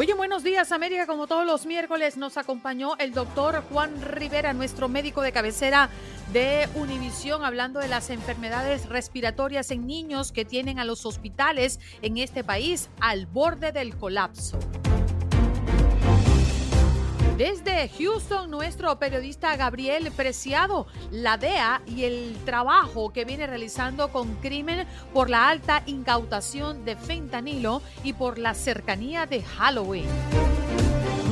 [0.00, 4.52] Hoy en Buenos Días América, como todos los miércoles, nos acompañó el doctor Juan Rivera,
[4.52, 5.90] nuestro médico de cabecera
[6.32, 12.16] de Univisión, hablando de las enfermedades respiratorias en niños que tienen a los hospitales en
[12.18, 14.60] este país al borde del colapso.
[17.38, 24.34] Desde Houston, nuestro periodista Gabriel Preciado, la DEA y el trabajo que viene realizando con
[24.38, 30.08] crimen por la alta incautación de fentanilo y por la cercanía de Halloween.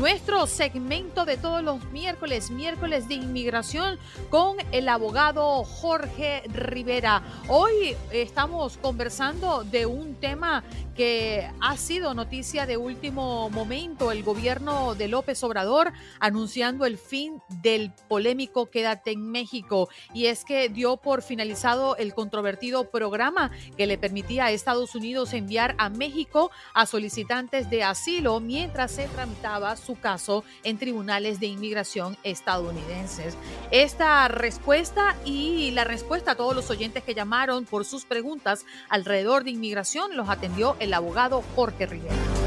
[0.07, 3.99] Nuestro segmento de todos los miércoles, miércoles de inmigración
[4.31, 7.25] con el abogado Jorge Rivera.
[7.49, 10.62] Hoy estamos conversando de un tema
[10.95, 17.43] que ha sido noticia de último momento, el gobierno de López Obrador anunciando el fin
[17.62, 19.89] del polémico Quédate en México.
[20.15, 25.34] Y es que dio por finalizado el controvertido programa que le permitía a Estados Unidos
[25.34, 31.47] enviar a México a solicitantes de asilo mientras se tramitaba su caso en tribunales de
[31.47, 33.37] inmigración estadounidenses.
[33.71, 39.45] Esta respuesta y la respuesta a todos los oyentes que llamaron por sus preguntas alrededor
[39.45, 42.46] de inmigración los atendió el abogado Jorge Rivera.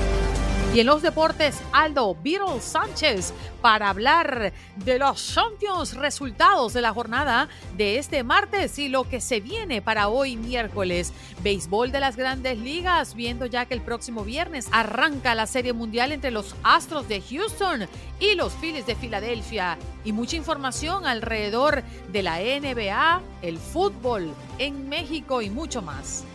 [0.71, 6.93] Y en los deportes, Aldo Beetle Sánchez para hablar de los Champions resultados de la
[6.93, 11.11] jornada de este martes y lo que se viene para hoy miércoles.
[11.41, 16.11] Béisbol de las grandes ligas, viendo ya que el próximo viernes arranca la Serie Mundial
[16.11, 17.87] entre los Astros de Houston
[18.19, 19.75] y los Phillies de Filadelfia.
[20.05, 26.25] Y mucha información alrededor de la NBA, el fútbol en México y mucho más.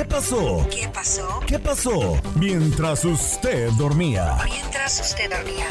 [0.00, 0.66] ¿Qué pasó?
[0.70, 1.40] ¿Qué pasó?
[1.46, 2.16] ¿Qué pasó?
[2.34, 4.38] Mientras usted dormía.
[4.46, 5.66] Mientras usted dormía.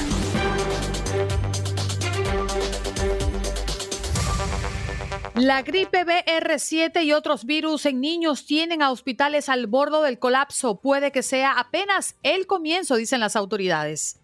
[5.34, 10.80] La gripe BR7 y otros virus en niños tienen a hospitales al borde del colapso.
[10.80, 14.19] Puede que sea apenas el comienzo, dicen las autoridades.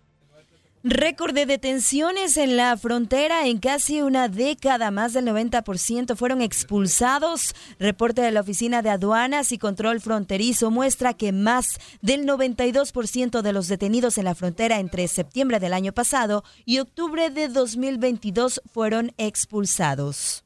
[0.88, 4.92] Récord de detenciones en la frontera en casi una década.
[4.92, 7.56] Más del 90% fueron expulsados.
[7.80, 13.52] Reporte de la Oficina de Aduanas y Control Fronterizo muestra que más del 92% de
[13.52, 19.12] los detenidos en la frontera entre septiembre del año pasado y octubre de 2022 fueron
[19.18, 20.45] expulsados.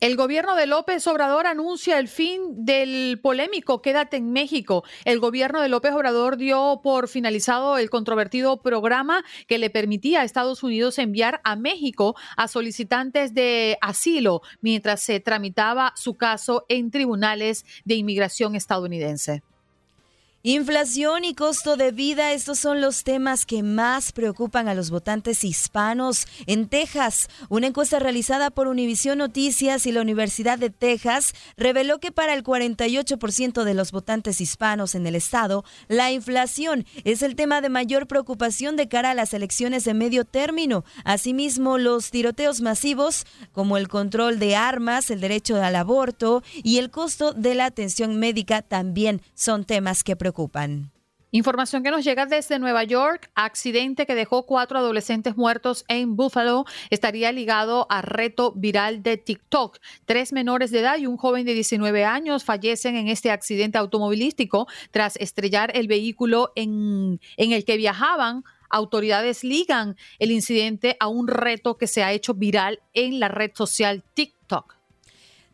[0.00, 4.82] El gobierno de López Obrador anuncia el fin del polémico Quédate en México.
[5.04, 10.24] El gobierno de López Obrador dio por finalizado el controvertido programa que le permitía a
[10.24, 16.90] Estados Unidos enviar a México a solicitantes de asilo mientras se tramitaba su caso en
[16.90, 19.42] tribunales de inmigración estadounidense.
[20.42, 25.44] Inflación y costo de vida, estos son los temas que más preocupan a los votantes
[25.44, 26.26] hispanos.
[26.46, 32.10] En Texas, una encuesta realizada por Univision Noticias y la Universidad de Texas reveló que
[32.10, 37.60] para el 48% de los votantes hispanos en el estado, la inflación es el tema
[37.60, 40.86] de mayor preocupación de cara a las elecciones de medio término.
[41.04, 46.90] Asimismo, los tiroteos masivos, como el control de armas, el derecho al aborto y el
[46.90, 50.29] costo de la atención médica también son temas que preocupan
[51.32, 53.30] Información que nos llega desde Nueva York.
[53.36, 59.78] Accidente que dejó cuatro adolescentes muertos en Buffalo estaría ligado a reto viral de TikTok.
[60.06, 64.66] Tres menores de edad y un joven de 19 años fallecen en este accidente automovilístico
[64.90, 68.42] tras estrellar el vehículo en el que viajaban.
[68.68, 73.52] Autoridades ligan el incidente a un reto que se ha hecho viral en la red
[73.54, 74.79] social TikTok.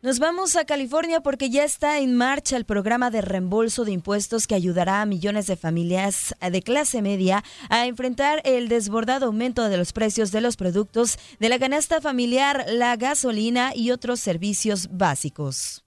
[0.03, 4.45] Nos vamos a California porque ya está en marcha el programa de reembolso de impuestos
[4.45, 9.75] que ayudará a millones de familias de clase media a enfrentar el desbordado aumento de
[9.75, 15.83] los precios de los productos de la canasta familiar, la gasolina y otros servicios básicos.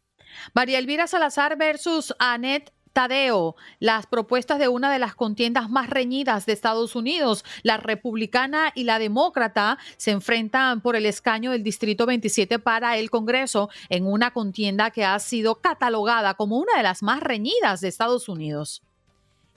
[0.55, 6.47] María Elvira Salazar versus Annette Tadeo, las propuestas de una de las contiendas más reñidas
[6.47, 12.07] de Estados Unidos, la republicana y la demócrata, se enfrentan por el escaño del Distrito
[12.07, 17.03] 27 para el Congreso en una contienda que ha sido catalogada como una de las
[17.03, 18.83] más reñidas de Estados Unidos.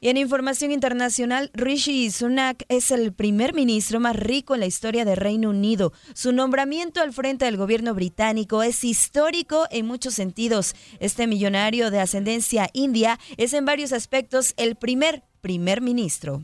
[0.03, 5.05] Y en información internacional, Rishi Sunak es el primer ministro más rico en la historia
[5.05, 5.93] del Reino Unido.
[6.13, 10.75] Su nombramiento al frente del gobierno británico es histórico en muchos sentidos.
[10.99, 16.41] Este millonario de ascendencia india es en varios aspectos el primer primer ministro.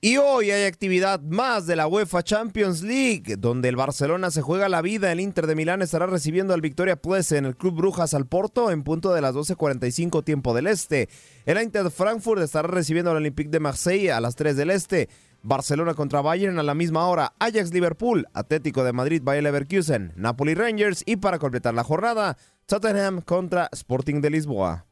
[0.00, 4.68] Y hoy hay actividad más de la UEFA Champions League, donde el Barcelona se juega
[4.68, 5.10] la vida.
[5.10, 8.70] El Inter de Milán estará recibiendo al Victoria Plese en el Club Brujas al Porto
[8.70, 11.08] en punto de las 12.45 tiempo del Este.
[11.46, 15.08] El Inter Frankfurt estará recibiendo al Olympique de Marseille a las 3 del Este.
[15.42, 20.54] Barcelona contra Bayern a la misma hora, Ajax Liverpool, Atlético de Madrid Bayer Leverkusen, Napoli
[20.54, 24.86] Rangers y para completar la jornada, Tottenham contra Sporting de Lisboa.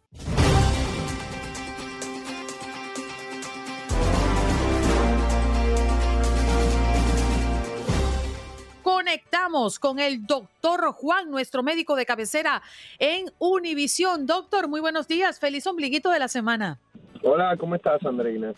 [9.15, 12.63] Conectamos con el doctor Juan, nuestro médico de cabecera
[12.99, 14.27] en Univisión.
[14.27, 15.39] Doctor, muy buenos días.
[15.39, 16.81] Feliz ombliguito de la semana.
[17.23, 18.53] Hola, ¿cómo estás, Andreina?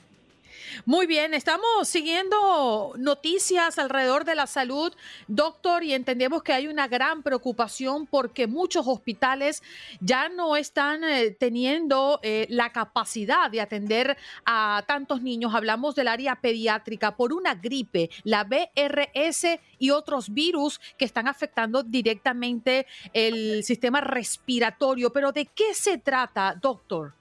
[0.84, 4.92] Muy bien, estamos siguiendo noticias alrededor de la salud,
[5.28, 9.62] doctor, y entendemos que hay una gran preocupación porque muchos hospitales
[10.00, 15.54] ya no están eh, teniendo eh, la capacidad de atender a tantos niños.
[15.54, 21.82] Hablamos del área pediátrica por una gripe, la BRS y otros virus que están afectando
[21.82, 25.10] directamente el sistema respiratorio.
[25.10, 27.12] Pero ¿de qué se trata, doctor?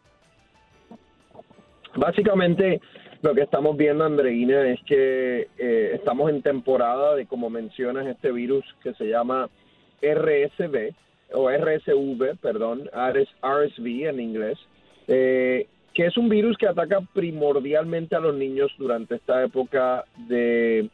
[1.95, 2.81] Básicamente,
[3.25, 8.31] lo que estamos viendo, Andreina, es que eh, estamos en temporada de, como mencionas, este
[8.31, 9.49] virus que se llama
[9.99, 10.93] RSV,
[11.33, 14.59] o RSV, perdón, RSV en inglés,
[15.07, 20.87] eh, que es un virus que ataca primordialmente a los niños durante esta época de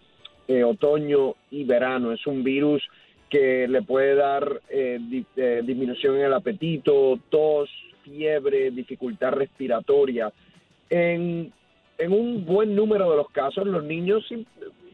[0.48, 2.14] eh, otoño y verano.
[2.14, 2.82] Es un virus
[3.30, 4.62] que le puede dar
[5.64, 7.70] disminución en el apetito, tos,
[8.04, 10.32] fiebre, dificultad respiratoria.
[10.90, 11.52] En
[12.02, 14.26] en un buen número de los casos los niños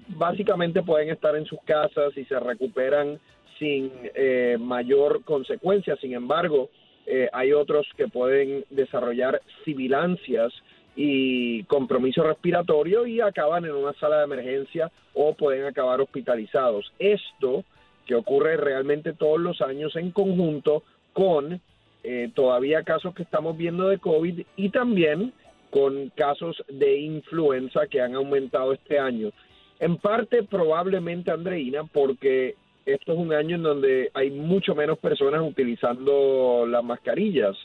[0.09, 3.19] básicamente pueden estar en sus casas y se recuperan
[3.59, 5.95] sin eh, mayor consecuencia.
[5.97, 6.69] Sin embargo,
[7.05, 10.53] eh, hay otros que pueden desarrollar sibilancias
[10.95, 16.91] y compromiso respiratorio y acaban en una sala de emergencia o pueden acabar hospitalizados.
[16.99, 17.63] Esto
[18.05, 20.83] que ocurre realmente todos los años en conjunto
[21.13, 21.61] con
[22.03, 25.33] eh, todavía casos que estamos viendo de COVID y también
[25.69, 29.31] con casos de influenza que han aumentado este año.
[29.79, 32.55] En parte probablemente, Andreina, porque
[32.85, 37.55] esto es un año en donde hay mucho menos personas utilizando las mascarillas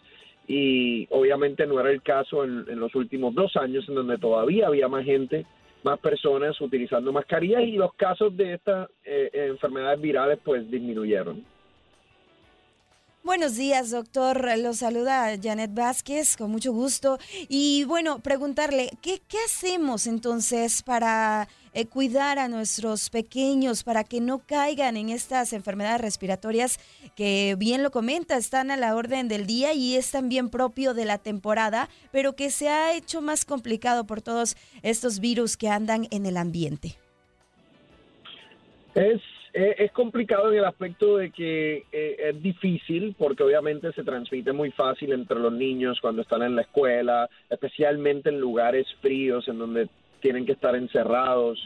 [0.48, 4.88] y obviamente no era el caso en, los últimos dos años en donde todavía había
[4.88, 5.46] más gente,
[5.84, 11.44] más personas utilizando mascarillas y los casos de estas eh, enfermedades virales pues disminuyeron.
[13.24, 14.58] Buenos días, doctor.
[14.58, 17.18] Lo saluda Janet Vázquez, con mucho gusto.
[17.48, 24.20] Y bueno, preguntarle, ¿qué, qué hacemos entonces para eh, cuidar a nuestros pequeños, para que
[24.20, 26.80] no caigan en estas enfermedades respiratorias
[27.14, 31.04] que, bien lo comenta, están a la orden del día y es también propio de
[31.04, 36.08] la temporada, pero que se ha hecho más complicado por todos estos virus que andan
[36.10, 36.98] en el ambiente?
[38.96, 39.22] Es
[39.54, 44.70] es complicado en el aspecto de que eh, es difícil porque obviamente se transmite muy
[44.70, 49.88] fácil entre los niños cuando están en la escuela, especialmente en lugares fríos en donde
[50.20, 51.58] tienen que estar encerrados.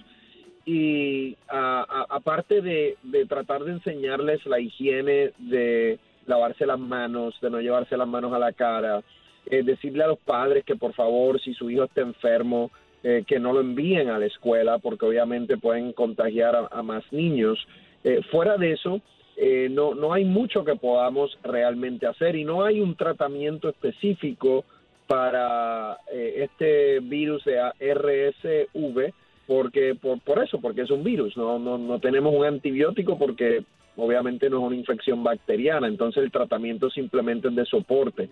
[0.64, 2.96] Y aparte de,
[3.28, 8.40] tratar de enseñarles la higiene de lavarse las manos, de no llevarse las manos a
[8.40, 9.00] la cara,
[9.48, 12.72] eh, decirle a los padres que por favor, si su hijo está enfermo,
[13.08, 17.56] eh, que no lo envíen a la escuela porque obviamente pueden contagiar a, más niños.
[18.02, 19.00] Eh, fuera de eso,
[19.36, 24.64] eh, no, no hay mucho que podamos realmente hacer y no hay un tratamiento específico
[25.06, 29.14] para este virus de RSV
[29.46, 33.62] porque por, por eso, porque es un virus, no, no, no tenemos un antibiótico porque
[33.94, 38.28] obviamente no es una infección bacteriana, entonces el tratamiento simplemente es de soporte.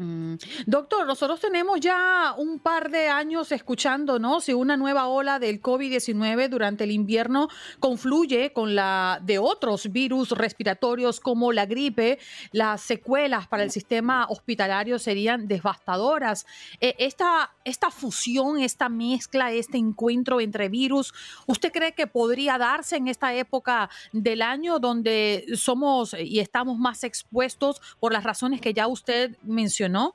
[0.00, 0.36] Mm.
[0.64, 4.40] Doctor, nosotros tenemos ya un par de años escuchando, ¿no?
[4.40, 7.48] Si una nueva ola del COVID-19 durante el invierno
[7.80, 12.18] confluye con la de otros virus respiratorios como la gripe,
[12.50, 16.46] las secuelas para el sistema hospitalario serían devastadoras.
[16.80, 21.12] E, esta, esta fusión, esta mezcla, este encuentro entre virus,
[21.44, 27.04] ¿usted cree que podría darse en esta época del año donde somos y estamos más
[27.04, 29.89] expuestos por las razones que ya usted mencionó?
[29.90, 30.14] ¿No?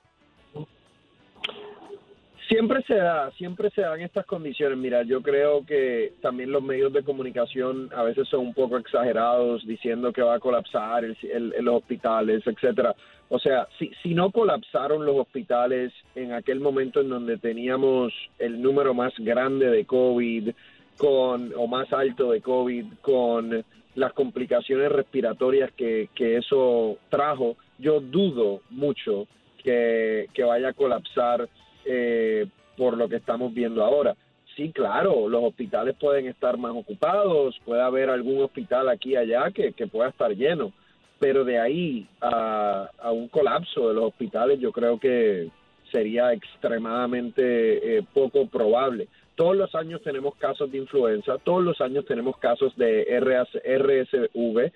[2.47, 4.77] Siempre se da, siempre se dan estas condiciones.
[4.77, 9.65] Mira, yo creo que también los medios de comunicación a veces son un poco exagerados
[9.65, 12.95] diciendo que va a colapsar el, el, los hospitales, etcétera.
[13.29, 18.61] O sea, si, si no colapsaron los hospitales en aquel momento en donde teníamos el
[18.61, 20.51] número más grande de COVID,
[20.97, 23.65] con o más alto de COVID, con
[23.95, 29.25] las complicaciones respiratorias que, que eso trajo, yo dudo mucho
[29.65, 31.49] que, que vaya a colapsar
[31.85, 32.45] eh,
[32.77, 34.15] por lo que estamos viendo ahora.
[34.55, 39.51] Sí, claro, los hospitales pueden estar más ocupados, puede haber algún hospital aquí y allá
[39.51, 40.71] que, pueda estar lleno,
[41.19, 45.49] pero de ahí a, un colapso de los hospitales yo creo que
[45.91, 49.07] sería extremadamente eh, poco probable.
[49.35, 54.71] Todos los años tenemos casos de influenza, todos los años tenemos casos de RSV,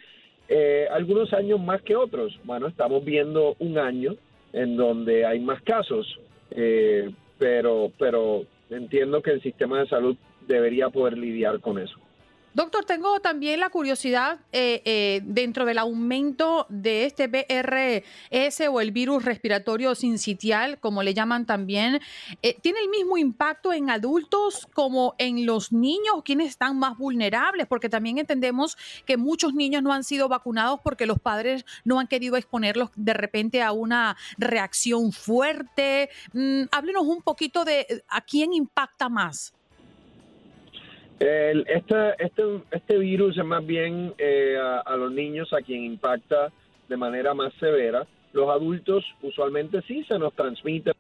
[0.50, 2.38] eh, algunos años más que otros.
[2.44, 4.16] Bueno, estamos viendo un año
[4.54, 6.20] en donde hay más casos,
[6.52, 11.98] eh, pero, pero entiendo que el sistema de salud debería poder lidiar con eso.
[12.54, 18.92] Doctor, tengo también la curiosidad eh, eh, dentro del aumento de este BRS o el
[18.92, 22.02] virus respiratorio sincitial, como le llaman también.
[22.62, 27.68] ¿Tiene el mismo impacto en adultos como en los niños, quienes están más vulnerables?
[27.68, 32.08] Porque también entendemos que muchos niños no han sido vacunados porque los padres no han
[32.08, 36.10] querido exponerlos de repente a una reacción fuerte.
[36.34, 39.54] Mm, háblenos un poquito de a quién impacta más.
[41.20, 46.52] El, este, este, este virus es más bien eh, a, los niños a quien impacta
[46.88, 48.08] de manera más severa.
[48.32, 50.94] Los adultos usualmente sí se nos transmite.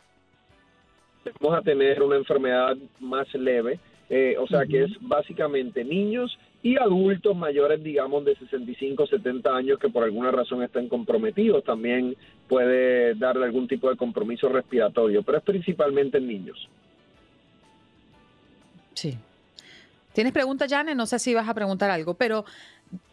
[1.40, 6.78] Vamos a tener una enfermedad más leve, eh, o sea que es básicamente niños y
[6.78, 11.64] adultos mayores, digamos, de 65, 70 años que por alguna razón estén comprometidos.
[11.64, 12.16] También
[12.50, 16.68] puede darle algún tipo de compromiso respiratorio, pero es principalmente en niños.
[18.94, 19.18] Sí,
[20.20, 20.96] ¿Tienes preguntas, Jane?
[20.96, 22.44] No sé si vas a preguntar algo, pero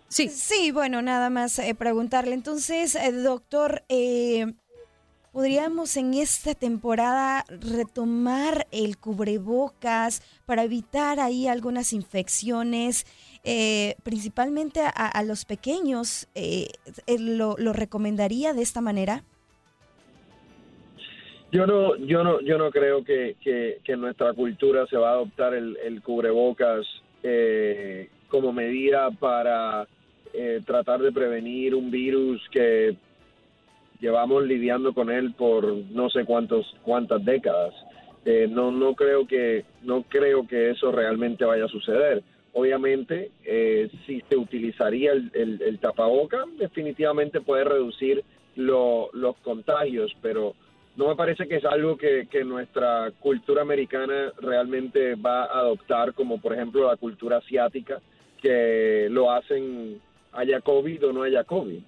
[0.08, 0.28] sí.
[0.28, 2.34] Sí, bueno, nada más eh, preguntarle.
[2.34, 4.54] Entonces, eh, doctor, eh,
[5.30, 13.06] ¿podríamos en esta temporada retomar el cubrebocas para evitar ahí algunas infecciones?
[14.02, 16.26] principalmente a, los pequeños,
[17.06, 19.22] ¿lo, ¿lo recomendaría de esta manera?
[21.52, 25.14] Yo no, yo no, yo no creo que, que, en nuestra cultura se va a
[25.14, 26.84] adoptar el, el cubrebocas
[27.22, 29.86] eh, como medida para
[30.34, 32.96] eh, tratar de prevenir un virus que
[34.00, 37.74] llevamos lidiando con él por no sé cuántos cuántas décadas.
[38.24, 42.24] Eh, no no creo que no creo que eso realmente vaya a suceder.
[42.54, 43.30] Obviamente,
[44.06, 45.78] si se utilizaría el, el, el
[46.58, 48.24] definitivamente puede reducir
[48.56, 50.54] los contagios, pero
[50.96, 56.14] no me parece que es algo que, que, nuestra cultura americana realmente va a adoptar,
[56.14, 58.00] como por ejemplo la cultura asiática,
[58.40, 60.00] que lo hacen
[60.32, 61.80] haya COVID o no haya COVID.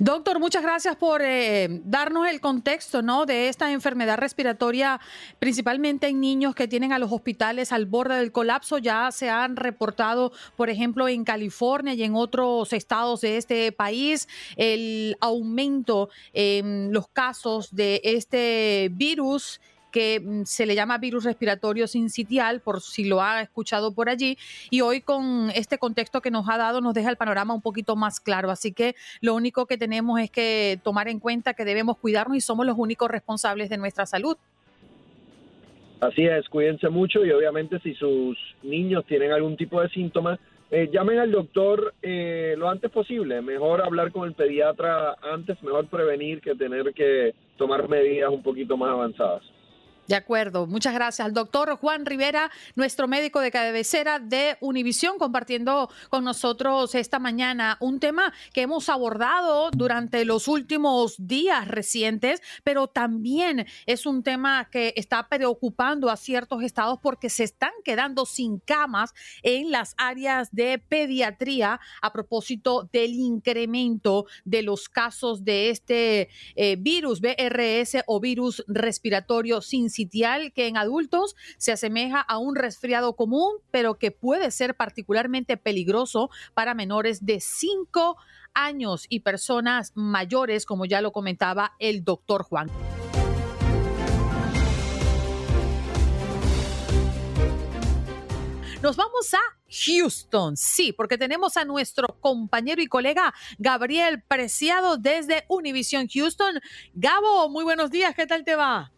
[0.00, 3.24] Doctor, muchas gracias por eh, darnos el contexto ¿no?
[3.24, 5.00] de esta enfermedad respiratoria,
[5.38, 8.78] principalmente en niños que tienen a los hospitales al borde del colapso.
[8.78, 14.26] Ya se han reportado, por ejemplo, en California y en otros estados de este país,
[14.56, 19.60] el aumento en los casos de este virus
[19.96, 24.36] que mm, se le llama virus respiratorio sincitial, por si lo ha escuchado por allí.
[24.68, 27.96] Y hoy con este contexto que nos ha dado nos deja el panorama un poquito
[27.96, 28.50] más claro.
[28.50, 32.42] Así que lo único que tenemos es que tomar en cuenta que debemos cuidarnos y
[32.42, 34.36] somos los únicos responsables de nuestra salud.
[36.00, 40.38] Así es, cuídense mucho y obviamente si sus niños tienen algún tipo de síntomas,
[40.70, 43.40] eh, llamen al doctor eh, lo antes posible.
[43.40, 48.76] Mejor hablar con el pediatra antes, mejor prevenir que tener que tomar medidas un poquito
[48.76, 49.55] más avanzadas.
[50.08, 55.90] De acuerdo, muchas gracias al doctor Juan Rivera, nuestro médico de cabecera de Univisión, compartiendo
[56.10, 62.86] con nosotros esta mañana un tema que hemos abordado durante los últimos días recientes, pero
[62.86, 68.60] también es un tema que está preocupando a ciertos estados porque se están quedando sin
[68.60, 76.28] camas en las áreas de pediatría a propósito del incremento de los casos de este
[76.54, 79.90] eh, virus BRS o virus respiratorio sin
[80.54, 86.30] que en adultos se asemeja a un resfriado común, pero que puede ser particularmente peligroso
[86.54, 88.16] para menores de 5
[88.54, 92.70] años y personas mayores, como ya lo comentaba el doctor Juan.
[98.82, 100.56] Nos vamos a Houston.
[100.56, 106.60] Sí, porque tenemos a nuestro compañero y colega Gabriel Preciado desde Univision Houston.
[106.94, 108.92] Gabo, muy buenos días, ¿qué tal te va?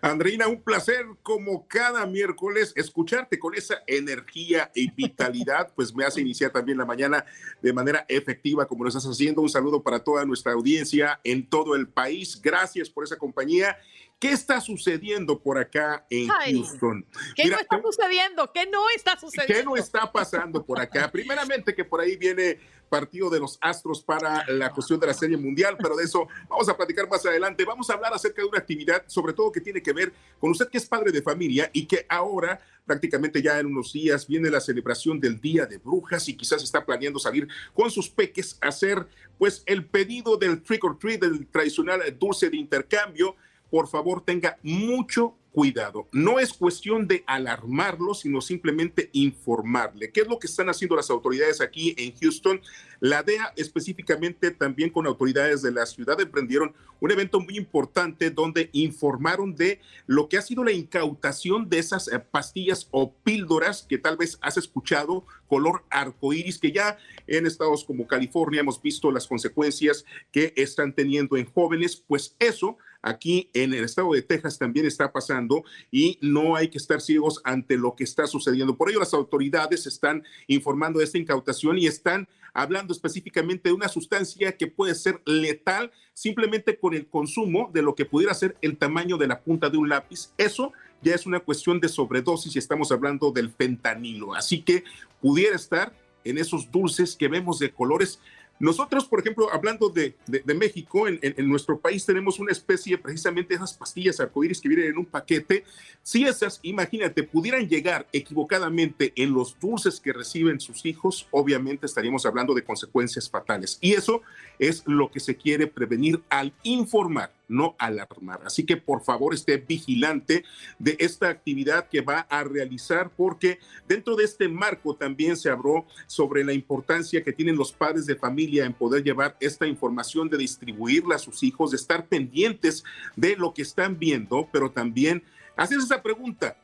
[0.00, 6.20] Andreina, un placer como cada miércoles escucharte con esa energía y vitalidad, pues me hace
[6.20, 7.24] iniciar también la mañana
[7.62, 9.42] de manera efectiva como lo estás haciendo.
[9.42, 12.40] Un saludo para toda nuestra audiencia en todo el país.
[12.42, 13.76] Gracias por esa compañía
[14.20, 17.06] ¿Qué está sucediendo por acá en Houston?
[17.34, 18.52] ¿Qué no está sucediendo?
[18.52, 19.54] ¿Qué no está sucediendo?
[19.54, 21.10] ¿Qué no está pasando por acá?
[21.10, 22.60] Primeramente que por ahí viene
[22.90, 26.68] partido de los Astros para la cuestión de la Serie Mundial, pero de eso vamos
[26.68, 27.64] a platicar más adelante.
[27.64, 30.68] Vamos a hablar acerca de una actividad, sobre todo que tiene que ver con usted
[30.68, 34.60] que es padre de familia y que ahora prácticamente ya en unos días viene la
[34.60, 39.06] celebración del Día de Brujas y quizás está planeando salir con sus peques a hacer
[39.38, 43.34] pues el pedido del trick or treat, del tradicional dulce de intercambio
[43.70, 46.08] por favor tenga mucho cuidado.
[46.12, 50.10] No es cuestión de alarmarlo, sino simplemente informarle.
[50.12, 52.60] ¿Qué es lo que están haciendo las autoridades aquí en Houston?
[53.00, 58.68] La DEA específicamente también con autoridades de la ciudad emprendieron un evento muy importante donde
[58.72, 63.98] informaron de lo que ha sido la incautación de esas eh, pastillas o píldoras que
[63.98, 69.26] tal vez has escuchado color arcoíris, que ya en estados como California hemos visto las
[69.26, 74.86] consecuencias que están teniendo en jóvenes, pues eso aquí en el estado de Texas también
[74.86, 78.76] está pasando y no hay que estar ciegos ante lo que está sucediendo.
[78.76, 83.88] Por ello, las autoridades están informando de esta incautación y están hablando específicamente de una
[83.88, 88.76] sustancia que puede ser letal simplemente con el consumo de lo que pudiera ser el
[88.76, 90.32] tamaño de la punta de un lápiz.
[90.36, 94.34] Eso ya es una cuestión de sobredosis y estamos hablando del fentanilo.
[94.34, 94.84] Así que
[95.20, 98.20] pudiera estar en esos dulces que vemos de colores
[98.60, 100.14] nosotros, por ejemplo, hablando de,
[100.54, 104.98] México, en, nuestro país tenemos una especie precisamente de esas pastillas arcoíris que vienen en
[104.98, 105.64] un paquete.
[106.02, 112.26] Si esas, imagínate, pudieran llegar equivocadamente en los dulces que reciben sus hijos, obviamente estaríamos
[112.26, 113.78] hablando de consecuencias fatales.
[113.80, 114.20] Y eso
[114.58, 118.40] es lo que se quiere prevenir al informar no alarmar.
[118.44, 120.44] Así que por favor esté vigilante
[120.78, 125.84] de esta actividad que va a realizar porque dentro de este marco también se habló
[126.06, 130.38] sobre la importancia que tienen los padres de familia en poder llevar esta información, de
[130.38, 132.84] distribuirla a sus hijos, de estar pendientes
[133.16, 135.22] de lo que están viendo, pero también
[135.56, 136.56] hacer esa pregunta,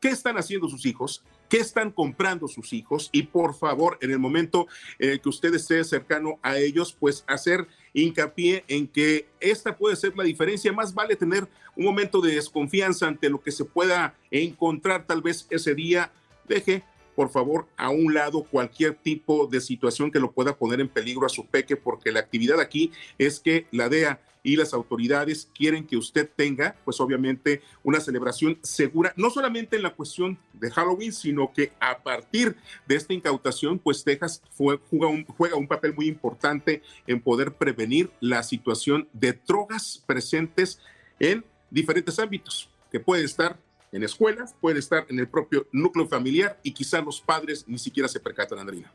[0.00, 1.22] ¿qué están haciendo sus hijos?
[1.48, 4.66] qué están comprando sus hijos y por favor, en el momento
[4.98, 10.24] que usted esté cercano a ellos, pues hacer hincapié en que esta puede ser la
[10.24, 10.72] diferencia.
[10.72, 15.46] Más vale tener un momento de desconfianza ante lo que se pueda encontrar tal vez
[15.50, 16.12] ese día.
[16.48, 16.82] Deje,
[17.14, 21.26] por favor, a un lado cualquier tipo de situación que lo pueda poner en peligro
[21.26, 25.86] a su peque, porque la actividad aquí es que la DEA y las autoridades quieren
[25.86, 31.12] que usted tenga, pues obviamente, una celebración segura, no solamente en la cuestión de Halloween,
[31.12, 32.56] sino que a partir
[32.86, 38.10] de esta incautación, pues Texas juega, un, juega un papel muy importante en poder prevenir
[38.20, 40.80] la situación de drogas presentes
[41.20, 43.58] en diferentes ámbitos, que puede estar
[43.92, 48.08] en escuelas, puede estar en el propio núcleo familiar y quizás los padres ni siquiera
[48.08, 48.90] se percatan, Andrina.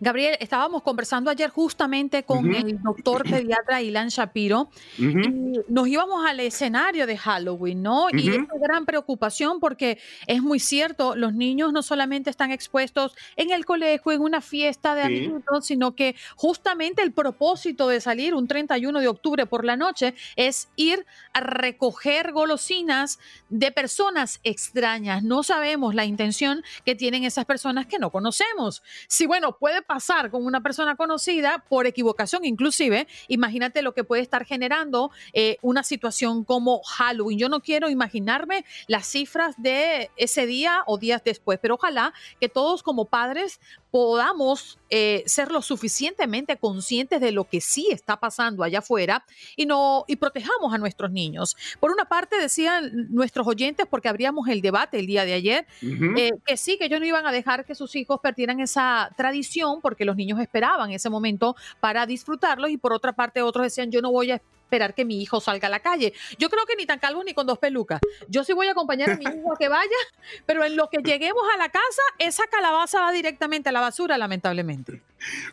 [0.00, 6.40] Gabriel, estábamos conversando ayer justamente con el doctor pediatra Ilan Shapiro y nos íbamos al
[6.40, 8.08] escenario de Halloween, ¿no?
[8.12, 13.14] Y es una gran preocupación porque es muy cierto, los niños no solamente están expuestos
[13.36, 18.34] en el colegio, en una fiesta de amigos, sino que justamente el propósito de salir
[18.34, 25.22] un 31 de octubre por la noche es ir a recoger golosinas de personas extrañas.
[25.22, 28.82] No sabemos la intención que tienen esas personas que no conocemos.
[29.08, 34.22] Si, bueno, puede pasar con una persona conocida por equivocación inclusive, imagínate lo que puede
[34.22, 37.38] estar generando eh, una situación como Halloween.
[37.38, 42.48] Yo no quiero imaginarme las cifras de ese día o días después, pero ojalá que
[42.48, 48.62] todos como padres podamos eh, ser lo suficientemente conscientes de lo que sí está pasando
[48.62, 49.24] allá afuera
[49.56, 51.56] y no y protejamos a nuestros niños.
[51.80, 56.30] Por una parte decían nuestros oyentes porque abríamos el debate el día de ayer eh,
[56.44, 60.04] que sí que ellos no iban a dejar que sus hijos perdieran esa tradición porque
[60.04, 64.12] los niños esperaban ese momento para disfrutarlos y por otra parte otros decían yo no
[64.12, 66.14] voy a esperar que mi hijo salga a la calle.
[66.38, 68.00] Yo creo que ni tan calvo ni con dos pelucas.
[68.28, 69.90] Yo sí voy a acompañar a mi hijo a que vaya,
[70.46, 74.16] pero en lo que lleguemos a la casa, esa calabaza va directamente a la basura,
[74.16, 75.02] lamentablemente.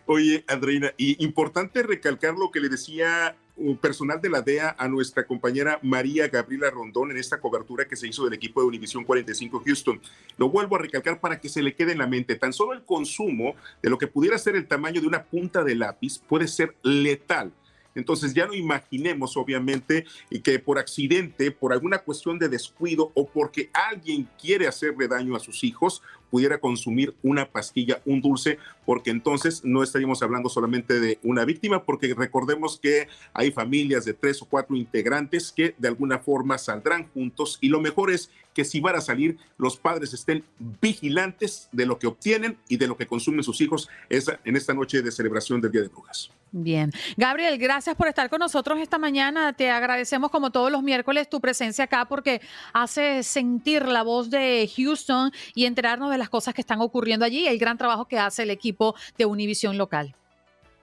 [0.05, 4.87] Oye, Andreina, y importante recalcar lo que le decía un personal de la DEA a
[4.87, 9.03] nuestra compañera María Gabriela Rondón en esta cobertura que se hizo del equipo de Univisión
[9.03, 9.99] 45 Houston.
[10.37, 12.35] Lo vuelvo a recalcar para que se le quede en la mente.
[12.35, 15.73] Tan solo el consumo de lo que pudiera ser el tamaño de una punta de
[15.73, 17.51] lápiz puede ser letal
[17.97, 20.05] entonces ya no imaginemos, obviamente,
[20.43, 25.39] que por accidente, por alguna cuestión de descuido o porque alguien quiere hacerle daño a
[25.39, 31.19] sus hijos, pudiera consumir una pastilla, un dulce, porque entonces no estaríamos hablando solamente de
[31.23, 36.19] una víctima, porque recordemos que hay familias de tres o cuatro integrantes que de alguna
[36.19, 40.43] forma saldrán juntos y lo mejor es que si van a salir, los padres estén
[40.81, 45.03] vigilantes de lo que obtienen y de lo que consumen sus hijos en esta noche
[45.03, 46.31] de celebración del Día de Brujas.
[46.51, 46.91] Bien.
[47.17, 49.53] Gabriel, gracias por estar con nosotros esta mañana.
[49.53, 52.41] Te agradecemos como todos los miércoles tu presencia acá porque
[52.73, 57.41] hace sentir la voz de Houston y enterarnos de las cosas que están ocurriendo allí
[57.41, 60.15] y el gran trabajo que hace el equipo de Univisión Local.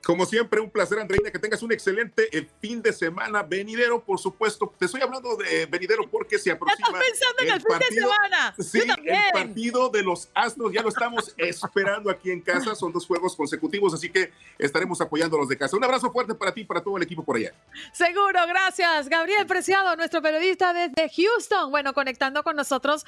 [0.05, 4.19] Como siempre, un placer, Andreina, que tengas un excelente eh, fin de semana venidero, por
[4.19, 4.73] supuesto.
[4.79, 6.99] Te estoy hablando de venidero porque se aproxima.
[6.99, 8.55] pensando en el, fin de semana.
[8.59, 12.75] Sí, el partido de los Astros ya lo estamos esperando aquí en casa.
[12.75, 15.77] Son dos juegos consecutivos, así que estaremos apoyando a los de casa.
[15.77, 17.55] Un abrazo fuerte para ti y para todo el equipo por allá.
[17.93, 19.09] Seguro, gracias.
[19.09, 21.71] Gabriel Preciado, nuestro periodista desde Houston.
[21.71, 23.07] Bueno, conectando con nosotros.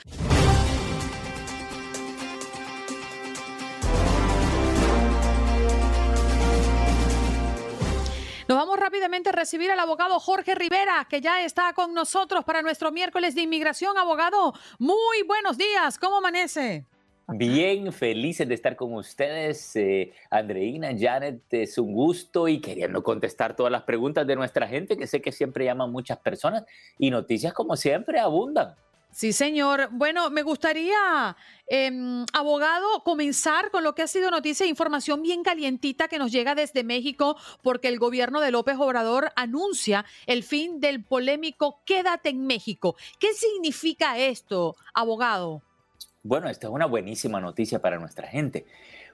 [8.57, 12.63] Nos vamos rápidamente a recibir al abogado Jorge Rivera, que ya está con nosotros para
[12.63, 13.99] nuestro miércoles de inmigración.
[13.99, 15.99] Abogado, muy buenos días.
[15.99, 16.87] ¿Cómo amanece?
[17.29, 23.55] Bien, felices de estar con ustedes, eh, Andreina, Janet, es un gusto y queriendo contestar
[23.55, 26.65] todas las preguntas de nuestra gente, que sé que siempre llaman muchas personas
[26.99, 28.75] y noticias como siempre abundan.
[29.17, 29.89] Sí, señor.
[29.93, 31.35] Bueno, me gustaría,
[31.69, 36.31] em, abogado, comenzar con lo que ha sido noticia e información bien calientita que nos
[36.31, 42.29] llega desde México, porque el gobierno de López Obrador anuncia el fin del polémico Quédate
[42.29, 42.95] en México.
[43.19, 45.63] ¿Qué significa esto, abogado?
[46.23, 48.67] Bueno, esta es una buenísima noticia para nuestra gente,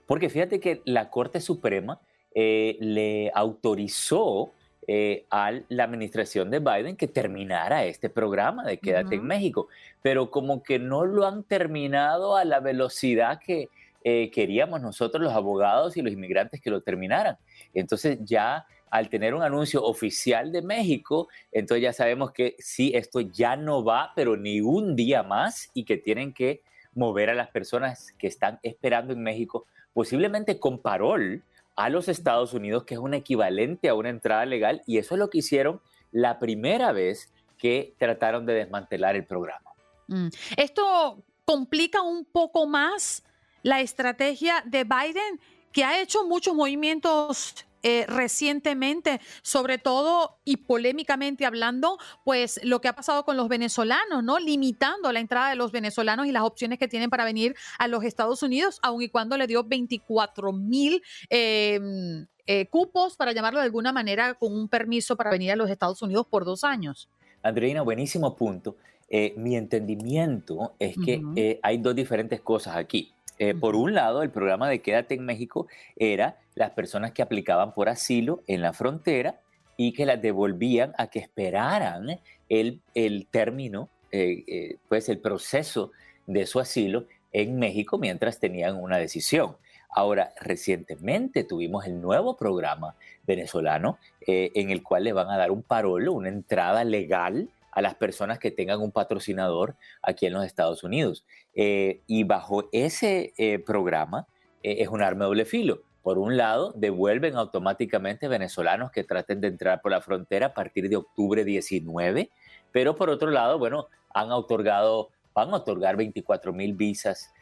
[0.09, 2.01] porque fíjate que la Corte Suprema
[2.35, 4.53] eh, le autorizó
[4.88, 9.68] eh, a la administración de Biden que terminara este programa de Quédate en México,
[10.03, 13.68] pero como que no lo han terminado a la velocidad que
[14.05, 17.37] eh, queríamos nosotros los abogados y los inmigrantes que lo terminaran.
[17.73, 23.21] Entonces ya al tener un anuncio oficial de México, entonces ya sabemos que sí, esto
[23.21, 26.61] ya no va, pero ni un día más y que tienen que
[26.95, 31.42] mover a las personas que están esperando en México, posiblemente con parol,
[31.77, 35.19] a los Estados Unidos, que es un equivalente a una entrada legal, y eso es
[35.19, 35.81] lo que hicieron
[36.11, 39.71] la primera vez que trataron de desmantelar el programa.
[40.09, 40.29] Mm.
[40.57, 43.25] Esto complica un poco más
[43.63, 45.41] la estrategia de Biden,
[45.73, 52.88] que ha hecho muchos movimientos eh, recientemente, sobre todo y polémicamente hablando, pues lo que
[52.88, 54.38] ha pasado con los venezolanos, ¿no?
[54.38, 58.05] Limitando la entrada de los venezolanos y las opciones que tienen para venir a los
[58.05, 63.64] Estados Unidos, aun y cuando le dio 24 mil em, eh, cupos, para llamarlo de
[63.64, 67.09] alguna manera, con un permiso para venir a los Estados Unidos por dos años.
[67.42, 68.77] Andreina, buenísimo punto.
[69.09, 73.12] Eh, mi entendimiento es que hay dos diferentes cosas aquí.
[73.44, 77.74] Eh, por un lado, el programa de Quédate en México era las personas que aplicaban
[77.74, 79.40] por asilo en la frontera
[79.76, 85.90] y que las devolvían a que esperaran el, término, eh, eh, pues el proceso
[86.28, 89.57] de su asilo en México mientras tenían una decisión.
[89.90, 92.94] Ahora, recientemente tuvimos el nuevo programa
[93.26, 97.95] venezolano en el cual le van a dar un parolo, una entrada legal a las
[97.95, 101.25] personas que tengan un patrocinador aquí en los Estados Unidos.
[101.55, 104.29] Eh, y bajo ese eh, programa
[104.63, 105.83] eh, es un arma de doble filo.
[106.03, 110.89] Por un lado, devuelven automáticamente venezolanos que traten de entrar por la frontera a partir
[110.89, 112.31] de octubre 19,
[112.73, 117.33] pero por otro lado, bueno, han otorgado, van a otorgar 24 mil visas,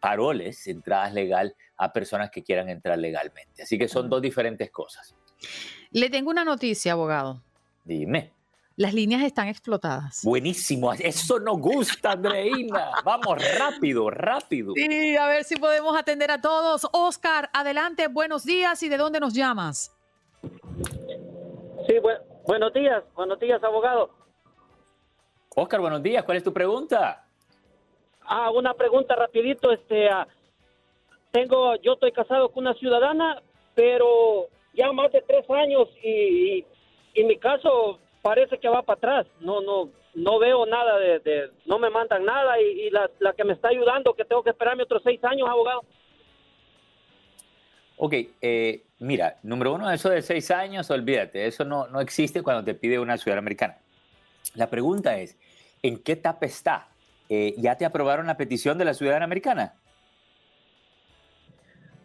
[0.00, 3.62] paroles, entradas legal a personas que quieran entrar legalmente.
[3.62, 5.14] Así que son dos diferentes cosas.
[5.90, 7.42] Le tengo una noticia, abogado.
[7.84, 8.32] Dime.
[8.76, 10.22] Las líneas están explotadas.
[10.24, 12.90] Buenísimo, eso nos gusta, Andreina.
[13.04, 14.72] Vamos, rápido, rápido.
[14.74, 16.86] Sí, a ver si podemos atender a todos.
[16.92, 19.94] Oscar, adelante, buenos días y de dónde nos llamas.
[21.86, 21.94] Sí,
[22.46, 24.10] buenos días, buenos días, abogado.
[25.54, 27.26] Oscar, buenos días, ¿cuál es tu pregunta?
[28.24, 30.26] Ah, una pregunta rapidito, este, ah,
[31.30, 33.42] tengo, yo estoy casado con una ciudadana,
[33.74, 36.64] pero ya más de tres años y,
[37.14, 39.26] y en mi caso parece que va para atrás.
[39.40, 43.68] No, no, no veo nada de, no me mandan nada y, la, que me está
[43.68, 45.84] ayudando, que tengo que esperarme otros seis años, abogado.
[47.98, 52.64] Ok, eh, mira, número uno, eso de seis años, olvídate, eso no, no existe cuando
[52.64, 53.78] te pide una ciudad americana.
[54.54, 55.38] La pregunta es,
[55.82, 56.88] ¿en qué etapa está?
[57.28, 59.74] Eh, ¿Ya te aprobaron la petición de la ciudadanía americana?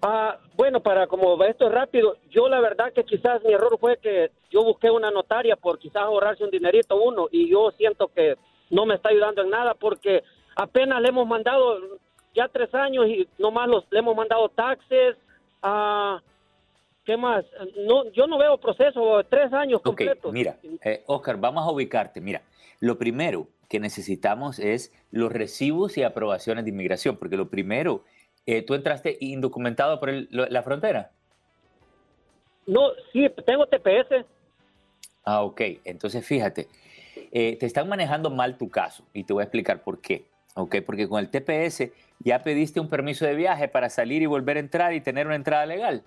[0.01, 3.97] Ah, bueno, para como esto es rápido, yo la verdad que quizás mi error fue
[3.97, 8.35] que yo busqué una notaria por quizás ahorrarse un dinerito uno y yo siento que
[8.69, 10.23] no me está ayudando en nada porque
[10.55, 11.79] apenas le hemos mandado,
[12.35, 15.15] ya tres años y nomás los, le hemos mandado taxes.
[15.63, 16.21] ah,
[17.03, 17.45] ¿Qué más?
[17.87, 20.33] No, yo no veo proceso, tres años Ok, completos.
[20.33, 22.19] mira, eh, Oscar, vamos a ubicarte.
[22.19, 22.41] Mira,
[22.81, 28.03] lo primero que necesitamos es los recibos y aprobaciones de inmigración, porque lo primero,
[28.47, 31.11] eh, tú entraste indocumentado por el- la frontera.
[32.65, 34.25] No, sí, tengo TPS.
[35.25, 35.61] Ah, ok.
[35.83, 36.67] Entonces, fíjate,
[37.31, 40.25] eh, te están manejando mal tu caso y te voy a explicar por qué.
[40.55, 44.57] Ok, porque con el TPS ya pediste un permiso de viaje para salir y volver
[44.57, 46.03] a entrar y tener una entrada legal.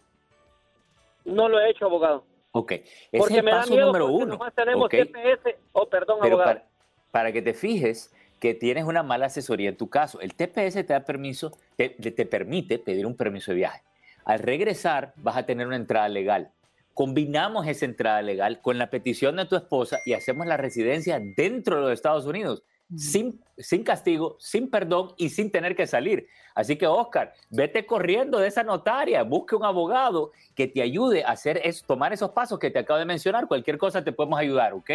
[1.25, 2.25] No lo he hecho, abogado.
[2.53, 4.27] Ok, ese es Porque el me da paso miedo número uno.
[4.27, 4.91] nomás tenemos ok.
[4.95, 5.57] TPS.
[5.73, 6.55] Oh, perdón, Pero abogado.
[6.59, 6.69] para,
[7.13, 10.93] para que te fijes que tienes una mala asesoría en tu caso, el TPS te
[10.95, 13.83] da permiso, te, te- te permite pedir un permiso de viaje.
[14.25, 16.51] Al regresar vas a tener una entrada legal.
[16.95, 21.77] Combinamos esa entrada legal con la petición de tu esposa y hacemos la residencia dentro
[21.77, 22.63] de los Estados Unidos,
[22.97, 26.27] sin, sin castigo, sin perdón y sin tener que salir.
[26.55, 31.29] Así que, Oscar, vete corriendo de esa notaria, busque un abogado que te ayude a
[31.31, 33.47] hacer eso, tomar esos pasos que te acabo de mencionar.
[33.47, 34.91] Cualquier cosa te podemos ayudar, ¿ok?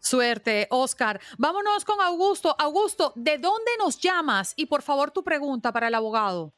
[0.00, 1.20] Suerte, Oscar.
[1.38, 2.54] Vámonos con Augusto.
[2.58, 4.54] Augusto, ¿de dónde nos llamas?
[4.56, 6.52] Y por favor, tu pregunta para el abogado.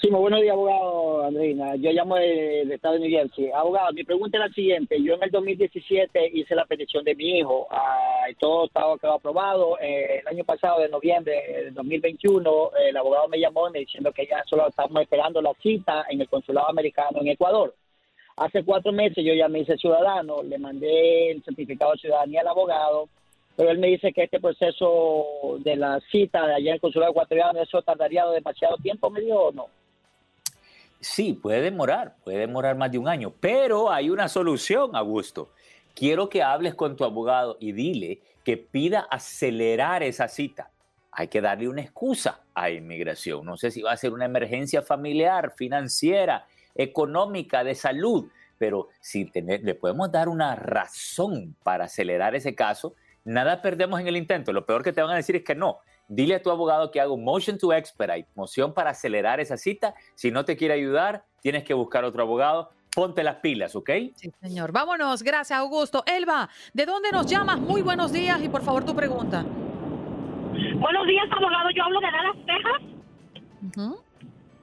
[0.00, 1.74] Sí, muy buenos días, abogado Andreina.
[1.76, 3.50] Yo llamo del estado de New Jersey.
[3.50, 5.02] Abogado, mi pregunta es la siguiente.
[5.02, 7.66] Yo en el 2017 hice la petición de mi hijo.
[7.70, 9.78] ah, todo estaba quedó aprobado.
[9.80, 14.26] Eh, el año pasado, de noviembre del 2021, el abogado me llamó me diciendo que
[14.26, 17.74] ya solo estamos esperando la cita en el consulado americano en Ecuador.
[18.36, 22.48] Hace cuatro meses yo ya me hice ciudadano, le mandé el certificado de ciudadanía al
[22.48, 23.08] abogado,
[23.56, 27.12] pero él me dice que este proceso de la cita de allá en el consulado
[27.12, 29.68] ecuatoriano, eso tardaría demasiado tiempo, ¿me dijo o no?
[31.00, 35.50] Sí, puede demorar, puede demorar más de un año, pero hay una solución, Augusto.
[35.94, 40.70] Quiero que hables con tu abogado y dile que pida acelerar esa cita.
[41.10, 43.46] Hay que darle una excusa a inmigración.
[43.46, 48.26] No sé si va a ser una emergencia familiar, financiera, económica, de salud,
[48.58, 54.06] pero si tener- le podemos dar una razón para acelerar ese caso, nada perdemos en
[54.08, 54.52] el intento.
[54.52, 55.78] Lo peor que te van a decir es que no.
[56.08, 59.94] Dile a tu abogado que haga un motion to expedite, moción para acelerar esa cita.
[60.14, 62.70] Si no te quiere ayudar, tienes que buscar otro abogado.
[62.94, 63.90] Ponte las pilas, ¿ok?
[64.14, 64.72] Sí, señor.
[64.72, 65.22] Vámonos.
[65.22, 66.02] Gracias, Augusto.
[66.06, 67.58] Elba, ¿de dónde nos llamas?
[67.58, 69.42] Muy buenos días y por favor tu pregunta.
[69.42, 71.68] Buenos días, abogado.
[71.76, 74.00] Yo hablo de Dallas, Texas.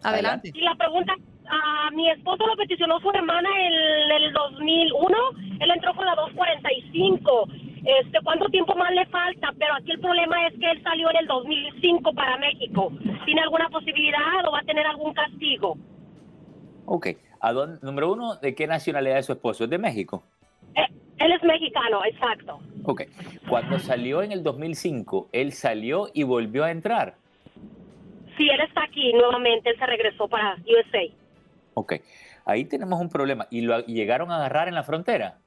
[0.02, 0.52] Adelante.
[0.54, 1.14] Y la pregunta,
[1.54, 5.18] a mi esposo lo peticionó su hermana en el 2001.
[5.60, 7.48] Él entró con la 245.
[7.86, 9.54] Este, ¿Cuánto tiempo más le falta?
[9.58, 12.92] Pero aquí el problema es que él salió en el 2005 para México.
[13.26, 15.78] ¿Tiene alguna posibilidad o va a tener algún castigo?
[16.86, 17.08] Ok.
[17.42, 19.66] ¿A dónde- número uno, ¿de qué nacionalidad es su esposo?
[19.66, 20.24] ¿Es de México?
[21.20, 22.60] Él es mexicano, exacto.
[22.86, 23.04] Ok.
[23.48, 27.16] Cuando salió en el 2005, él salió y volvió a entrar.
[28.36, 29.70] Sí, él está aquí nuevamente.
[29.70, 31.04] Él se regresó para USA.
[31.74, 31.94] Ok.
[32.46, 33.48] Ahí tenemos un problema.
[33.50, 35.40] ¿Y lo y llegaron a agarrar en la frontera?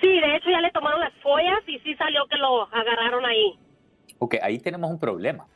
[0.00, 3.58] Sí, de hecho ya le tomaron las follas y sí salió que lo agarraron ahí.
[4.18, 5.46] Ok, ahí tenemos un problema.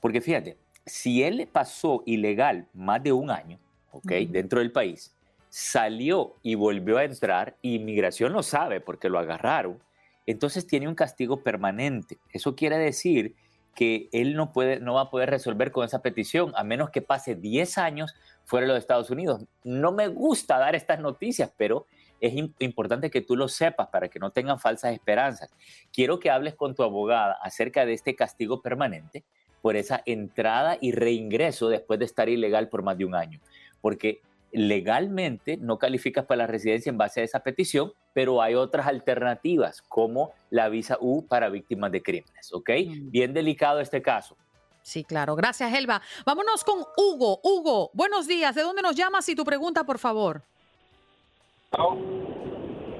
[0.00, 3.58] Porque fíjate, si él pasó ilegal más de un año,
[3.90, 5.16] ok, dentro del país,
[5.48, 9.78] salió y volvió a entrar, y inmigración lo sabe porque lo agarraron,
[10.26, 12.18] entonces tiene un castigo permanente.
[12.32, 13.34] Eso quiere decir
[13.74, 17.02] que él no, puede, no va a poder resolver con esa petición a menos que
[17.02, 19.44] pase 10 años fuera de los Estados Unidos.
[19.64, 21.86] No me gusta dar estas noticias, pero
[22.20, 25.50] es im- importante que tú lo sepas para que no tengan falsas esperanzas.
[25.92, 29.24] Quiero que hables con tu abogada acerca de este castigo permanente
[29.60, 33.40] por esa entrada y reingreso después de estar ilegal por más de un año,
[33.80, 38.86] porque legalmente no calificas para la residencia en base a esa petición, pero hay otras
[38.86, 42.70] alternativas como la visa U para víctimas de crímenes, ¿ok?
[43.04, 44.36] Bien delicado este caso.
[44.82, 45.36] Sí, claro.
[45.36, 46.02] Gracias, Elba.
[46.26, 47.40] Vámonos con Hugo.
[47.42, 48.54] Hugo, buenos días.
[48.54, 50.42] ¿De dónde nos llamas y tu pregunta, por favor?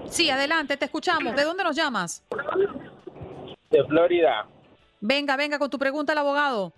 [0.09, 1.35] Sí, adelante, te escuchamos.
[1.35, 2.23] ¿De dónde nos llamas?
[3.73, 4.47] de Florida.
[5.01, 6.73] Venga, venga con tu pregunta al abogado.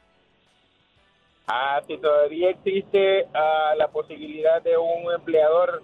[1.46, 5.82] Ah, si todavía existe ah, la posibilidad de un empleador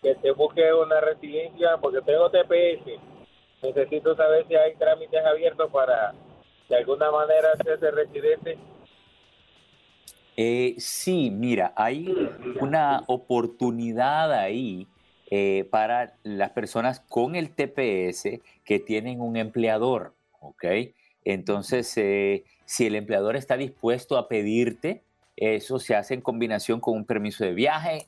[0.00, 3.00] que te busque una residencia, porque tengo TPS,
[3.62, 6.14] necesito saber si hay trámites abiertos para
[6.68, 8.58] de alguna manera hacerse residente.
[10.36, 12.14] Eh, sí, mira, hay
[12.60, 14.86] una oportunidad ahí
[15.30, 20.64] eh, para las personas con el TPS que tienen un empleador, ¿ok?
[21.24, 25.02] Entonces, eh, si el empleador está dispuesto a pedirte,
[25.36, 28.06] eso se hace en combinación con un permiso de viaje,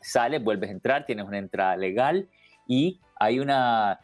[0.00, 2.28] sales, vuelves a entrar, tienes una entrada legal
[2.66, 4.00] y hay una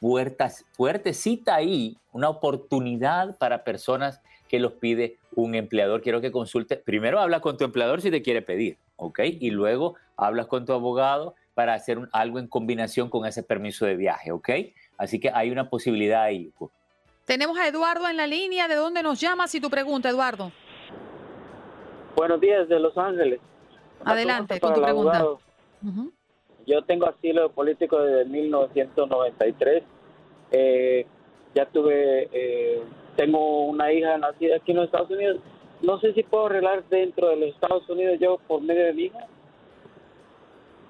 [0.00, 6.02] puerta, fuertecita ahí, una oportunidad para personas que los pide un empleador.
[6.02, 9.20] Quiero que consulte, primero habla con tu empleador si te quiere pedir, ¿ok?
[9.40, 13.96] Y luego hablas con tu abogado para hacer algo en combinación con ese permiso de
[13.96, 14.50] viaje, ¿ok?
[14.98, 16.52] Así que hay una posibilidad ahí.
[17.24, 18.68] Tenemos a Eduardo en la línea.
[18.68, 20.52] ¿De dónde nos llamas y tu pregunta, Eduardo?
[22.14, 23.40] Buenos días, de Los Ángeles.
[24.04, 25.24] Adelante con tu pregunta.
[26.66, 29.84] Yo tengo asilo político desde 1993.
[30.50, 31.06] Eh,
[31.54, 32.82] ya tuve, eh,
[33.16, 35.38] tengo una hija nacida aquí en los Estados Unidos.
[35.82, 39.02] No sé si puedo arreglar dentro de los Estados Unidos yo por medio de mi
[39.04, 39.26] hija.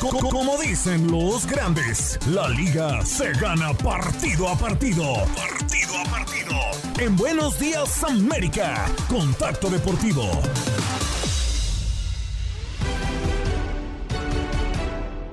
[0.00, 5.02] Como dicen los grandes, la liga se gana partido a partido.
[5.34, 6.54] Partido a partido.
[7.00, 10.22] En Buenos Días América, Contacto Deportivo.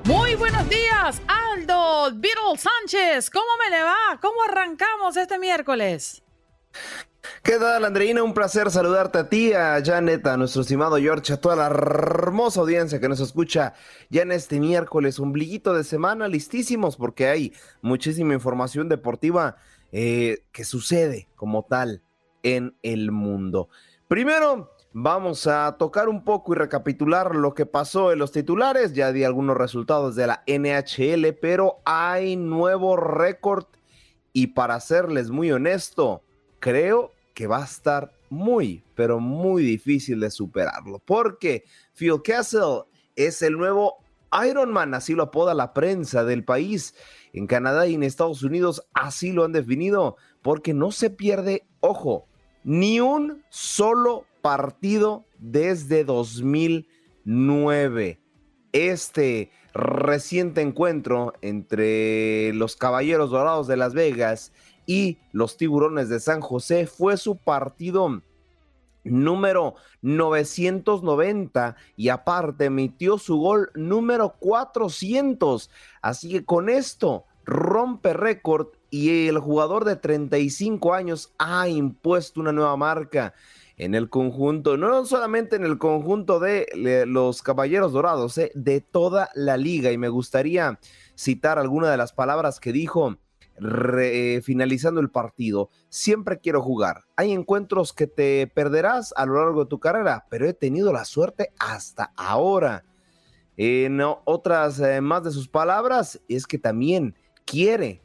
[0.06, 3.30] Muy buenos días, Aldo Beetle Sánchez.
[3.30, 4.19] ¿Cómo me le va?
[4.19, 6.23] ¿Cómo arrancamos este miércoles?
[7.46, 8.24] ¿Qué tal, Andreina?
[8.24, 12.62] Un placer saludarte a ti, a Janet, a nuestro estimado George, a toda la hermosa
[12.62, 13.76] audiencia que nos escucha
[14.10, 17.54] ya en este miércoles, ombliguito de semana, listísimos porque hay
[17.84, 19.58] muchísima información deportiva
[19.92, 22.02] eh, que sucede como tal
[22.42, 23.70] en el mundo.
[24.08, 28.94] Primero, vamos a tocar un poco y recapitular lo que pasó en los titulares.
[28.94, 33.68] Ya di algunos resultados de la NHL, pero hay nuevo récord
[34.34, 36.24] y para serles muy honesto,
[36.60, 43.43] creo que va a estar muy, pero muy difícil de superarlo, porque Phil Castle es
[43.43, 43.98] el nuevo
[44.50, 46.95] Ironman, así lo apoda la prensa del país.
[47.34, 52.28] En Canadá y en Estados Unidos así lo han definido, porque no se pierde, ojo,
[52.63, 58.19] ni un solo partido desde 2009.
[58.71, 64.52] Este reciente encuentro entre los Caballeros Dorados de Las Vegas
[64.86, 68.21] y los Tiburones de San José fue su partido
[69.06, 75.69] número 990 y aparte emitió su gol número 400.
[76.02, 82.52] Así que con esto rompe récord y el jugador de 35 años ha impuesto una
[82.52, 83.34] nueva marca
[83.78, 86.67] en el conjunto, no solamente en el conjunto de
[87.06, 89.91] los Caballeros Dorados, eh, de toda la liga.
[89.91, 90.80] Y me gustaría
[91.15, 93.17] citar alguna de las palabras que dijo
[94.44, 95.70] finalizando el partido.
[95.89, 97.06] Siempre quiero jugar.
[97.15, 101.06] Hay encuentros que te perderás a lo largo de tu carrera, pero he tenido la
[101.06, 102.84] suerte hasta ahora.
[103.58, 108.01] En otras eh, más de sus palabras es que también quiere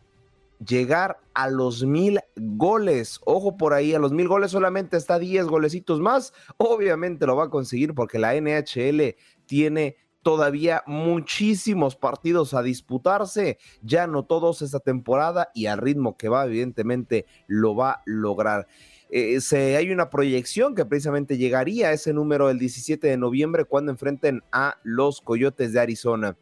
[0.65, 3.21] llegar a los mil goles.
[3.25, 6.33] Ojo por ahí, a los mil goles solamente está 10 golecitos más.
[6.57, 14.07] Obviamente lo va a conseguir porque la NHL tiene todavía muchísimos partidos a disputarse, ya
[14.07, 18.67] no todos esta temporada y al ritmo que va, evidentemente lo va a lograr.
[19.13, 23.65] Eh, se, hay una proyección que precisamente llegaría a ese número el 17 de noviembre
[23.65, 26.37] cuando enfrenten a los Coyotes de Arizona.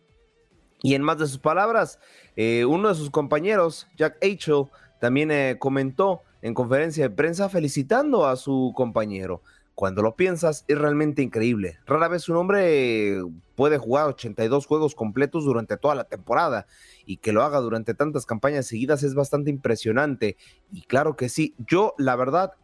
[0.83, 1.99] Y en más de sus palabras,
[2.37, 4.67] eh, uno de sus compañeros, Jack Eichel,
[5.01, 9.43] también eh, comentó en conferencia de prensa felicitando a su compañero.
[9.79, 11.79] Cuando lo piensas, es realmente increíble.
[11.87, 13.23] Rara vez un hombre
[13.55, 16.67] puede jugar 82 juegos completos durante toda la temporada
[17.07, 20.37] y que lo haga durante tantas campañas seguidas es bastante impresionante.
[20.73, 22.55] Y claro que sí, yo la verdad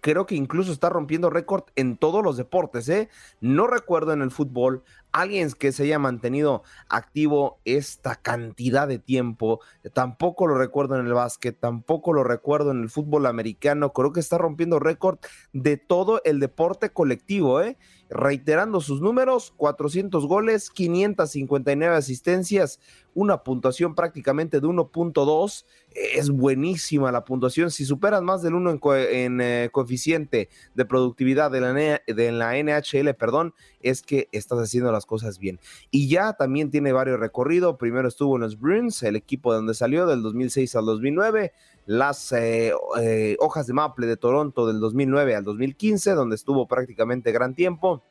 [0.00, 2.88] creo que incluso está rompiendo récord en todos los deportes.
[2.88, 3.08] ¿eh?
[3.40, 9.60] No recuerdo en el fútbol alguien que se haya mantenido activo esta cantidad de tiempo.
[9.92, 13.92] Tampoco lo recuerdo en el básquet, tampoco lo recuerdo en el fútbol americano.
[13.92, 15.18] Creo que está rompiendo récord
[15.52, 17.60] de todo el deporte colectivo.
[17.60, 17.76] ¿eh?
[18.08, 22.80] Reiterando sus números, 400 goles, 559 asistencias,
[23.14, 25.64] una puntuación prácticamente de 1.2.
[25.92, 27.70] Es buenísima la puntuación.
[27.70, 28.80] Si superas más del 1
[29.10, 34.92] en, eh, coeficiente de productividad de la, de la NHL, perdón, es que estás haciendo
[34.92, 35.58] las cosas bien.
[35.90, 37.76] Y ya también tiene varios recorridos.
[37.76, 41.52] Primero estuvo en los Bruins, el equipo de donde salió del 2006 al 2009.
[41.86, 47.32] Las eh, eh, hojas de Maple de Toronto del 2009 al 2015, donde estuvo prácticamente
[47.32, 48.02] gran tiempo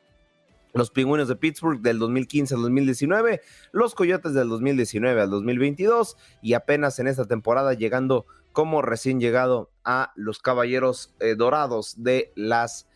[0.72, 3.40] los Pingüinos de Pittsburgh del 2015 al 2019,
[3.72, 9.70] los Coyotes del 2019 al 2022 y apenas en esta temporada llegando como recién llegado
[9.84, 12.86] a los Caballeros eh, Dorados de Las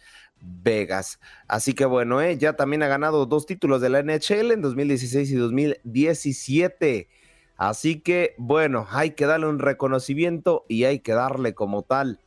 [0.62, 1.20] Vegas.
[1.48, 5.30] Así que bueno, eh, ya también ha ganado dos títulos de la NHL en 2016
[5.30, 7.08] y 2017.
[7.56, 12.20] Así que bueno, hay que darle un reconocimiento y hay que darle como tal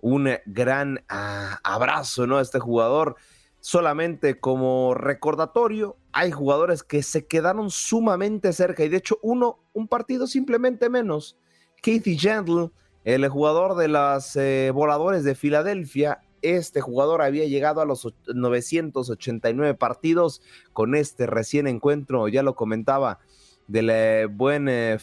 [0.00, 2.36] un gran ah, abrazo ¿no?
[2.36, 3.16] a este jugador
[3.64, 9.88] solamente como recordatorio, hay jugadores que se quedaron sumamente cerca y de hecho uno, un
[9.88, 11.38] partido simplemente menos.
[11.80, 12.72] Keith Gentle,
[13.04, 19.74] el jugador de los eh, voladores de Filadelfia, este jugador había llegado a los 989
[19.74, 20.42] partidos
[20.72, 23.18] con este recién encuentro, ya lo comentaba,
[23.66, 24.98] del eh, buen eh,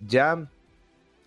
[0.00, 0.50] ya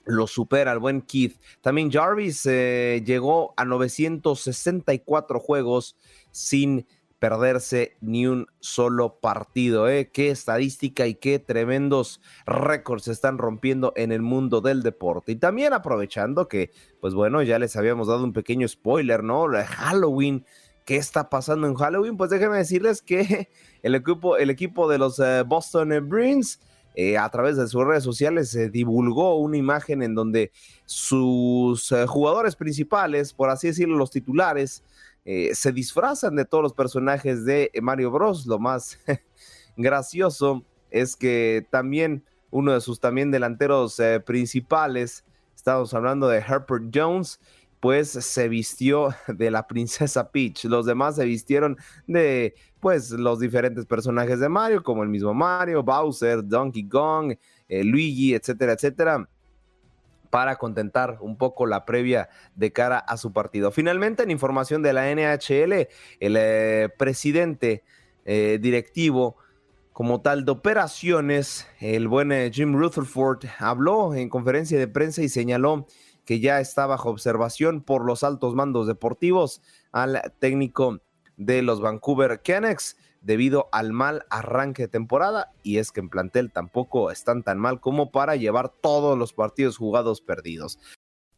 [0.06, 1.40] lo supera el buen Keith.
[1.62, 5.96] También Jarvis llegó a 964 juegos
[6.32, 6.86] sin
[7.20, 9.88] perderse ni un solo partido.
[9.88, 10.10] ¿eh?
[10.12, 15.34] Qué estadística y qué tremendos récords se están rompiendo en el mundo del deporte.
[15.34, 19.48] Y también aprovechando que, pues bueno, ya les habíamos dado un pequeño spoiler, ¿no?
[19.68, 20.46] Halloween.
[20.86, 22.18] ¿Qué está pasando en Halloween?
[22.18, 23.50] Pues déjenme decirles que
[23.84, 26.60] el equipo, el equipo de los eh, Boston Bruins
[26.96, 30.52] eh, a través de sus redes sociales se divulgó una imagen en donde
[30.86, 34.84] sus eh, jugadores principales, por así decirlo, los titulares,
[35.26, 38.46] eh, se disfrazan de todos los personajes de Mario Bros.
[38.46, 39.00] Lo más
[39.78, 45.24] gracioso es que también uno de sus también delanteros eh, principales,
[45.56, 47.40] estamos hablando de Harper Jones,
[47.80, 50.66] pues se vistió de la princesa Peach.
[50.66, 55.84] Los demás se vistieron de pues los diferentes personajes de Mario, como el mismo Mario,
[55.84, 57.36] Bowser, Donkey Kong,
[57.68, 59.28] eh, Luigi, etcétera, etcétera
[60.30, 63.72] para contentar un poco la previa de cara a su partido.
[63.72, 65.88] Finalmente, en información de la NHL,
[66.20, 67.84] el eh, presidente
[68.26, 69.38] eh, directivo
[69.94, 75.30] como tal de operaciones, el buen eh, Jim Rutherford, habló en conferencia de prensa y
[75.30, 75.88] señaló
[76.26, 79.62] que ya está bajo observación por los altos mandos deportivos
[79.92, 81.02] al técnico
[81.38, 86.52] de los Vancouver Canucks debido al mal arranque de temporada y es que en plantel
[86.52, 90.80] tampoco están tan mal como para llevar todos los partidos jugados perdidos.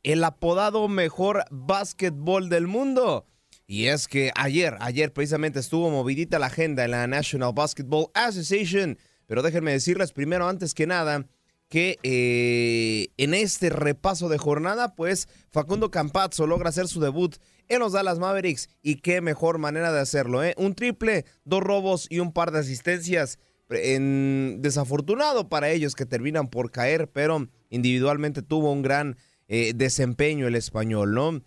[0.04, 3.26] El apodado mejor básquetbol del mundo.
[3.68, 8.98] Y es que ayer, ayer precisamente estuvo movidita la agenda en la National Basketball Association.
[9.28, 11.26] Pero déjenme decirles primero, antes que nada,
[11.70, 17.38] que eh, en este repaso de jornada, pues Facundo Campazzo logra hacer su debut
[17.72, 20.54] en los Dallas Mavericks y qué mejor manera de hacerlo, ¿eh?
[20.58, 23.40] Un triple, dos robos y un par de asistencias.
[23.70, 29.18] En, desafortunado para ellos que terminan por caer, pero individualmente tuvo un gran
[29.48, 31.42] eh, desempeño el español, ¿no?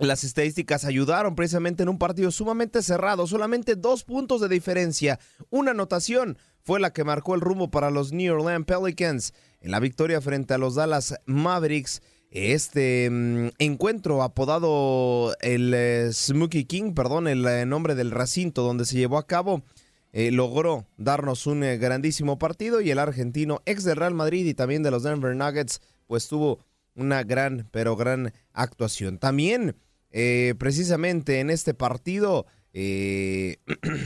[0.00, 5.70] Las estadísticas ayudaron precisamente en un partido sumamente cerrado, solamente dos puntos de diferencia, una
[5.70, 10.20] anotación fue la que marcó el rumbo para los New Orleans Pelicans en la victoria
[10.20, 12.02] frente a los Dallas Mavericks.
[12.34, 18.86] Este mm, encuentro apodado el eh, Smokey King, perdón, el eh, nombre del recinto donde
[18.86, 19.62] se llevó a cabo,
[20.12, 24.82] eh, logró darnos un grandísimo partido y el argentino ex del Real Madrid y también
[24.82, 26.58] de los Denver Nuggets, pues tuvo
[26.96, 29.18] una gran, pero gran actuación.
[29.18, 29.76] También,
[30.58, 33.56] precisamente en este partido, se,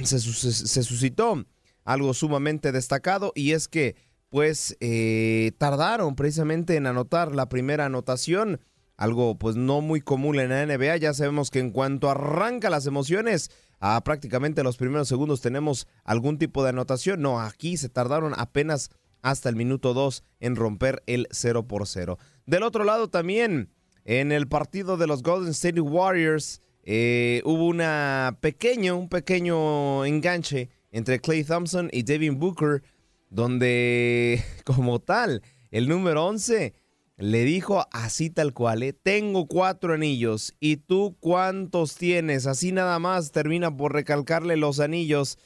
[0.03, 1.47] se suscitó
[1.85, 3.97] algo sumamente destacado y es que
[4.31, 8.61] pues eh, tardaron precisamente en anotar la primera anotación,
[8.97, 12.87] algo pues no muy común en la NBA, ya sabemos que en cuanto arranca las
[12.87, 13.51] emociones,
[13.81, 18.91] a prácticamente los primeros segundos tenemos algún tipo de anotación, no, aquí se tardaron apenas
[19.23, 22.19] hasta el minuto 2 en romper el 0 por 0.
[22.47, 23.71] Del otro lado también,
[24.05, 30.71] en el partido de los Golden State Warriors, eh, hubo una pequeño, un pequeño enganche
[30.91, 32.83] entre Clay Thompson y Devin Booker,
[33.31, 36.75] donde como tal, el número 11
[37.19, 38.93] le dijo así tal cual, ¿eh?
[38.93, 45.37] tengo cuatro anillos y tú cuántos tienes, así nada más termina por recalcarle los anillos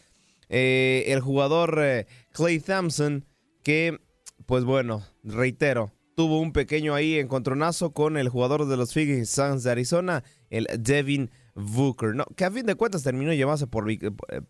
[0.50, 3.24] eh, el jugador eh, Clay Thompson,
[3.62, 3.98] que
[4.44, 9.62] pues bueno, reitero, tuvo un pequeño ahí encontronazo con el jugador de los Phoenix Suns
[9.62, 13.32] de Arizona, el Devin Booker, no, que a fin de cuentas terminó
[13.70, 13.86] por,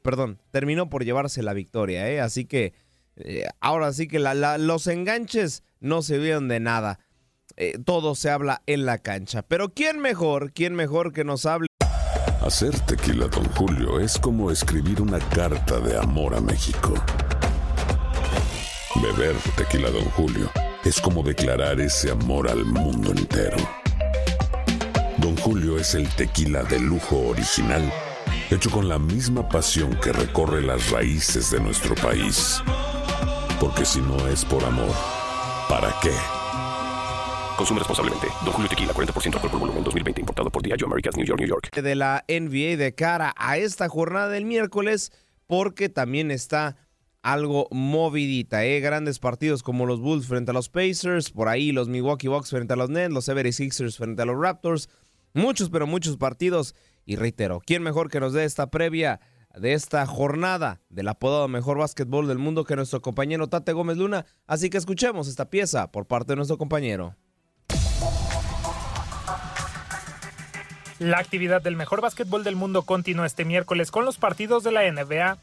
[0.02, 2.20] perdón, terminó por llevarse la victoria, ¿eh?
[2.20, 2.74] así que
[3.60, 6.98] ahora sí que los enganches no se vieron de nada.
[7.56, 9.42] Eh, todo se habla en la cancha.
[9.42, 10.52] Pero ¿quién mejor?
[10.52, 11.66] ¿Quién mejor que nos hable?
[12.40, 16.94] Hacer tequila, don Julio, es como escribir una carta de amor a México.
[19.00, 20.50] Beber tequila, don Julio,
[20.84, 23.56] es como declarar ese amor al mundo entero.
[25.18, 27.92] Don Julio es el tequila de lujo original,
[28.50, 32.60] hecho con la misma pasión que recorre las raíces de nuestro país.
[33.62, 34.90] Porque si no es por amor,
[35.68, 36.10] ¿para qué?
[37.56, 38.26] Consume responsablemente.
[38.44, 40.20] Don Julio Tequila, 40% alcohol por volumen, 2020.
[40.20, 41.80] Importado por Diageo Americas, New York, New York.
[41.80, 45.12] De la NBA de cara a esta jornada del miércoles,
[45.46, 46.76] porque también está
[47.22, 48.80] algo movidita, ¿eh?
[48.80, 52.72] Grandes partidos como los Bulls frente a los Pacers, por ahí los Milwaukee Bucks frente
[52.72, 54.88] a los Nets, los 76ers frente a los Raptors.
[55.34, 56.74] Muchos, pero muchos partidos.
[57.04, 59.20] Y reitero, ¿quién mejor que nos dé esta previa
[59.59, 64.26] de esta jornada del apodado mejor básquetbol del mundo que nuestro compañero Tate Gómez Luna?
[64.46, 67.16] Así que escuchemos esta pieza por parte de nuestro compañero.
[70.98, 74.90] La actividad del mejor básquetbol del mundo continúa este miércoles con los partidos de la
[74.90, 75.38] NBA.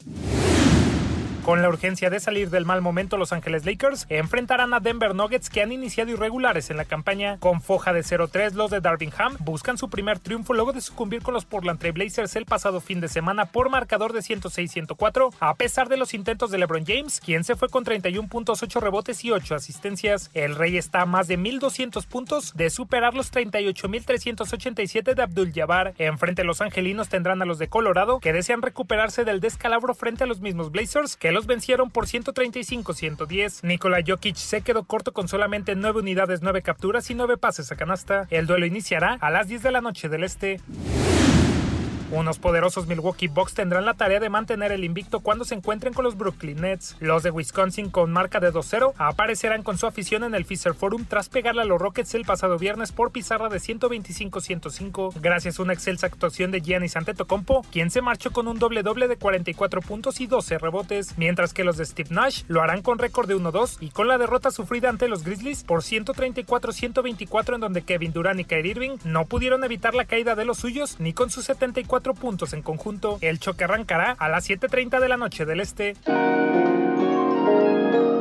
[1.50, 5.50] Con la urgencia de salir del mal momento, Los Ángeles Lakers enfrentarán a Denver Nuggets
[5.50, 7.39] que han iniciado irregulares en la campaña.
[7.39, 11.34] Con foja de 0-3, los de Darvingham buscan su primer triunfo luego de sucumbir con
[11.34, 15.89] los Portland Trail Blazers el pasado fin de semana por marcador de 106-104, a pesar
[15.89, 19.32] de los intentos de LeBron James, quien se fue con 31 puntos, 8 rebotes y
[19.32, 20.30] 8 asistencias.
[20.36, 25.95] El Rey está a más de 1.200 puntos de superar los 38.387 de Abdul Jabbar.
[25.97, 30.28] Enfrente los angelinos tendrán a los de Colorado que desean recuperarse del descalabro frente a
[30.28, 33.63] los mismos Blazers que los vencieron por 135-110.
[33.63, 37.75] Nikola Jokic se quedó corto con solamente 9 unidades, 9 capturas y 9 pases a
[37.75, 38.27] canasta.
[38.29, 40.59] El duelo iniciará a las 10 de la noche del este.
[42.12, 46.03] Unos poderosos Milwaukee Bucks tendrán la tarea de mantener el invicto cuando se encuentren con
[46.03, 46.95] los Brooklyn Nets.
[46.99, 51.05] Los de Wisconsin, con marca de 2-0, aparecerán con su afición en el Fisher Forum
[51.05, 55.74] tras pegarle a los Rockets el pasado viernes por pizarra de 125-105, gracias a una
[55.74, 60.26] excelsa actuación de Giannis Antetokounmpo, quien se marchó con un doble-doble de 44 puntos y
[60.26, 63.91] 12 rebotes, mientras que los de Steve Nash lo harán con récord de 1-2 y
[63.91, 68.72] con la derrota sufrida ante los Grizzlies por 134-124 en donde Kevin Durant y Kyrie
[68.72, 72.62] Irving no pudieron evitar la caída de los suyos ni con sus 74 puntos en
[72.62, 73.18] conjunto.
[73.22, 75.95] El choque arrancará a las 7.30 de la noche del este.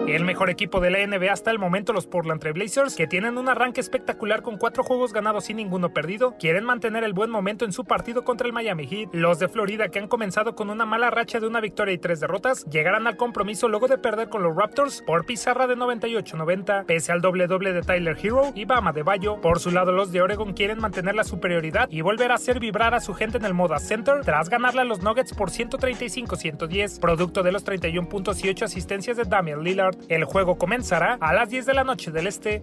[0.09, 3.37] El mejor equipo de la NBA hasta el momento, los Portland Trail Blazers, que tienen
[3.37, 7.67] un arranque espectacular con cuatro juegos ganados y ninguno perdido, quieren mantener el buen momento
[7.67, 9.11] en su partido contra el Miami Heat.
[9.13, 12.21] Los de Florida, que han comenzado con una mala racha de una victoria y tres
[12.21, 17.13] derrotas, llegarán al compromiso luego de perder con los Raptors por pizarra de 98-90, pese
[17.13, 19.43] al doble doble de Tyler Hero y Bama de Bayo.
[19.43, 22.95] Por su lado, los de Oregon quieren mantener la superioridad y volver a hacer vibrar
[22.95, 27.43] a su gente en el Moda Center tras ganarle a los Nuggets por 135-110, producto
[27.43, 29.98] de los 31 puntos y 8 asistencias de Damian Lillard.
[30.09, 32.63] El juego comenzará a las 10 de la noche del este.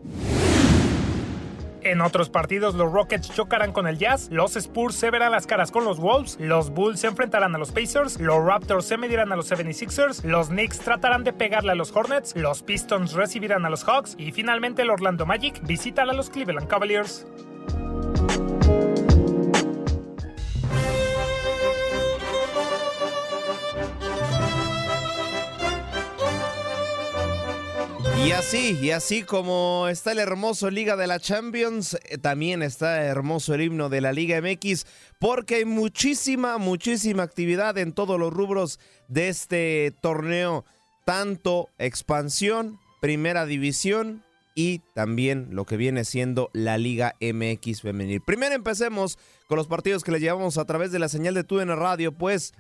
[1.86, 5.70] En otros partidos, los Rockets chocarán con el Jazz, los Spurs se verán las caras
[5.70, 9.36] con los Wolves, los Bulls se enfrentarán a los Pacers, los Raptors se medirán a
[9.36, 13.84] los 76ers, los Knicks tratarán de pegarle a los Hornets, los Pistons recibirán a los
[13.84, 17.28] Hawks y finalmente el Orlando Magic visitará a los Cleveland Cavaliers.
[28.26, 33.04] Y así, y así como está el hermoso Liga de la Champions, eh, también está
[33.04, 34.88] hermoso el himno de la Liga MX,
[35.20, 40.66] porque hay muchísima, muchísima actividad en todos los rubros de este torneo,
[41.06, 44.24] tanto expansión, primera división
[44.56, 48.22] y también lo que viene siendo la Liga MX femenil.
[48.22, 51.76] Primero empecemos con los partidos que le llevamos a través de la señal de TUDN
[51.76, 52.56] Radio, pues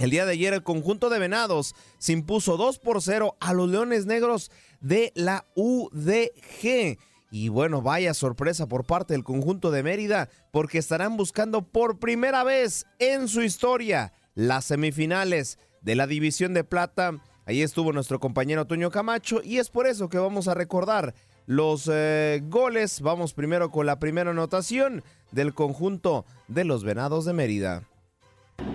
[0.00, 3.68] el día de ayer el conjunto de Venados se impuso 2 por 0 a los
[3.68, 6.98] Leones Negros de la UDG.
[7.30, 12.42] Y bueno, vaya sorpresa por parte del conjunto de Mérida porque estarán buscando por primera
[12.42, 17.20] vez en su historia las semifinales de la División de Plata
[17.50, 21.14] Ahí estuvo nuestro compañero Toño Camacho y es por eso que vamos a recordar
[21.46, 23.00] los eh, goles.
[23.00, 27.89] Vamos primero con la primera anotación del conjunto de los Venados de Mérida.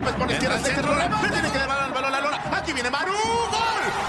[0.01, 0.93] Pues por izquierda, centro,
[1.31, 3.13] tiene que el balón a la Aquí viene Maru.
[3.13, 4.04] contra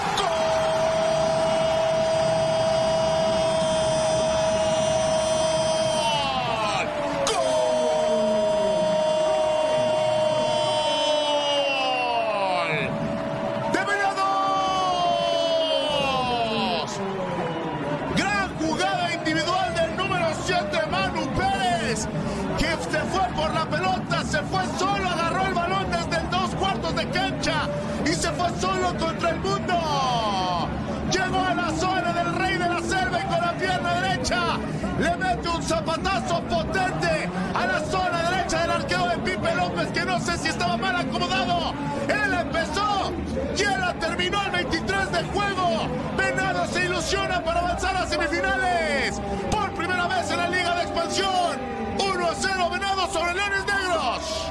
[39.93, 41.73] Que no sé si estaba mal acomodado.
[42.07, 43.13] Él empezó
[43.57, 45.87] y la terminó el 23 de juego.
[46.17, 49.19] Venado se ilusiona para avanzar a semifinales.
[49.51, 51.59] Por primera vez en la Liga de Expansión.
[51.99, 54.49] 1 a 0 Venado sobre Leones Negros.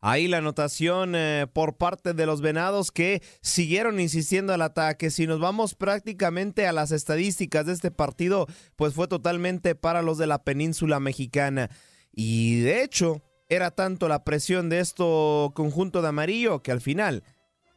[0.00, 5.10] Ahí la anotación eh, por parte de los venados que siguieron insistiendo al ataque.
[5.10, 8.46] Si nos vamos prácticamente a las estadísticas de este partido,
[8.76, 11.70] pues fue totalmente para los de la península mexicana.
[12.12, 17.22] Y de hecho, era tanto la presión de esto conjunto de amarillo que al final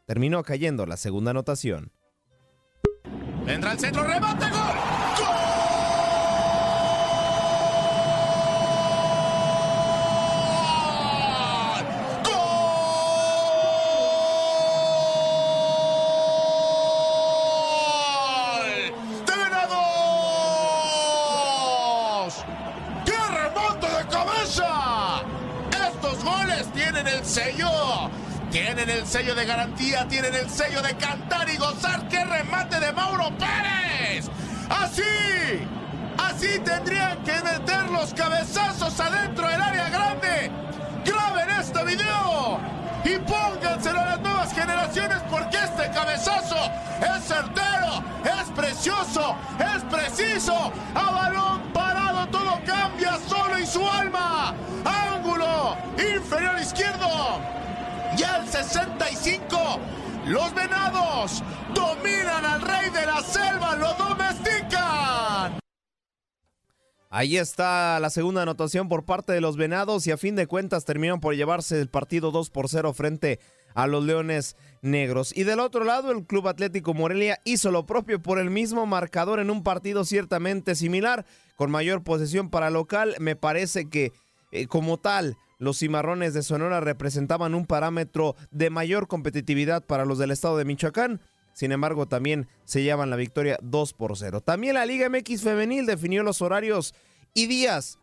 [0.06, 1.92] terminó cayendo la segunda anotación.
[3.48, 5.39] Entra el centro, remate, gol.
[27.30, 28.10] Sello.
[28.52, 32.08] Tienen el sello de garantía, tienen el sello de cantar y gozar.
[32.10, 34.28] ¡Qué remate de Mauro Pérez!
[34.70, 35.04] Así,
[36.18, 40.52] así tendrían que meter los cabezazos adentro del área grande.
[41.06, 42.60] Graben este video
[43.06, 46.58] y pónganselo a las nuevas generaciones porque este cabezazo
[47.02, 50.72] es certero, es precioso, es preciso.
[50.96, 54.56] A balón parado todo cambia solo y su alma.
[55.98, 57.40] Inferior izquierdo.
[58.18, 59.80] Y al 65,
[60.28, 65.60] los venados dominan al rey de la selva, lo domestican.
[67.12, 70.86] Ahí está la segunda anotación por parte de los Venados y a fin de cuentas
[70.86, 73.40] terminaron por llevarse el partido 2 por 0 frente
[73.74, 75.36] a los Leones Negros.
[75.36, 79.40] Y del otro lado, el Club Atlético Morelia hizo lo propio por el mismo marcador
[79.40, 81.26] en un partido ciertamente similar,
[81.56, 83.16] con mayor posesión para local.
[83.20, 84.12] Me parece que
[84.52, 90.18] eh, como tal, los cimarrones de Sonora representaban un parámetro de mayor competitividad para los
[90.18, 91.22] del estado de Michoacán.
[91.54, 94.42] Sin embargo, también se llevan la victoria 2 por 0.
[94.42, 96.96] También la Liga MX Femenil definió los horarios
[97.34, 98.00] y días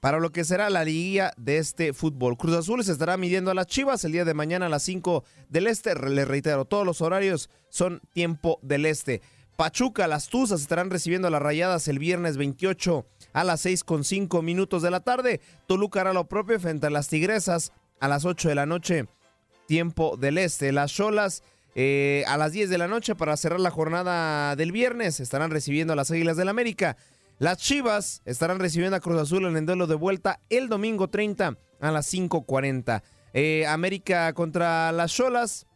[0.00, 2.36] para lo que será la liga de este fútbol.
[2.36, 5.24] Cruz Azul se estará midiendo a las Chivas el día de mañana a las 5
[5.48, 5.94] del Este.
[6.08, 9.20] Les reitero, todos los horarios son tiempo del Este.
[9.56, 14.04] Pachuca, las Tuzas estarán recibiendo a las Rayadas el viernes 28 a las 6 con
[14.04, 15.40] 5 minutos de la tarde.
[15.66, 19.06] Toluca hará lo propio frente a las Tigresas a las 8 de la noche,
[19.66, 20.72] tiempo del Este.
[20.72, 21.42] Las Cholas
[21.74, 25.20] eh, a las 10 de la noche para cerrar la jornada del viernes.
[25.20, 26.96] Estarán recibiendo a las Águilas del América.
[27.38, 31.56] Las Chivas estarán recibiendo a Cruz Azul en el duelo de vuelta el domingo 30
[31.80, 33.02] a las 5.40.
[33.34, 35.66] Eh, América contra las Cholas.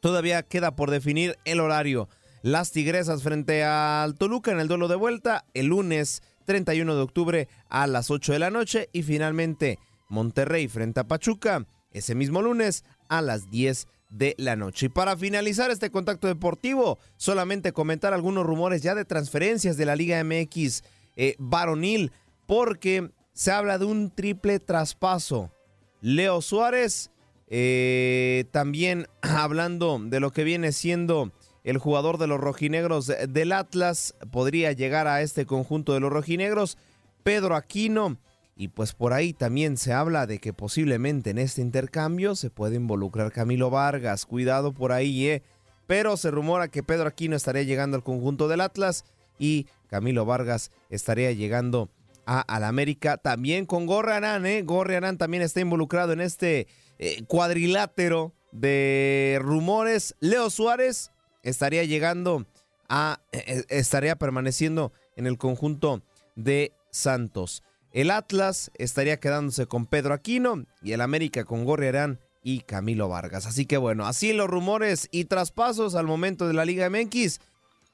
[0.00, 2.08] Todavía queda por definir el horario.
[2.42, 7.48] Las Tigresas frente al Toluca en el duelo de vuelta el lunes 31 de octubre
[7.68, 8.88] a las 8 de la noche.
[8.92, 9.78] Y finalmente
[10.08, 14.86] Monterrey frente a Pachuca ese mismo lunes a las 10 de la noche.
[14.86, 19.94] Y para finalizar este contacto deportivo, solamente comentar algunos rumores ya de transferencias de la
[19.94, 20.82] Liga MX
[21.14, 22.10] eh, varonil,
[22.46, 25.52] porque se habla de un triple traspaso.
[26.00, 27.12] Leo Suárez,
[27.46, 31.32] eh, también hablando de lo que viene siendo
[31.64, 36.78] el jugador de los rojinegros del Atlas, podría llegar a este conjunto de los rojinegros.
[37.22, 38.18] Pedro Aquino
[38.56, 42.76] y pues por ahí también se habla de que posiblemente en este intercambio se puede
[42.76, 44.26] involucrar Camilo Vargas.
[44.26, 45.42] Cuidado por ahí, ¿eh?
[45.86, 49.04] Pero se rumora que Pedro Aquino estaría llegando al conjunto del Atlas
[49.38, 51.88] y Camilo Vargas estaría llegando
[52.26, 54.62] a al América también con Gorriarán, ¿eh?
[54.62, 60.14] Gorriarán también está involucrado en este eh, cuadrilátero de rumores.
[60.20, 61.10] Leo Suárez
[61.42, 62.46] estaría llegando
[62.88, 66.02] a, eh, eh, estaría permaneciendo en el conjunto
[66.36, 67.62] de Santos.
[67.92, 73.46] El Atlas estaría quedándose con Pedro Aquino y el América con Gorriarán y Camilo Vargas.
[73.46, 77.40] Así que bueno, así los rumores y traspasos al momento de la Liga MX.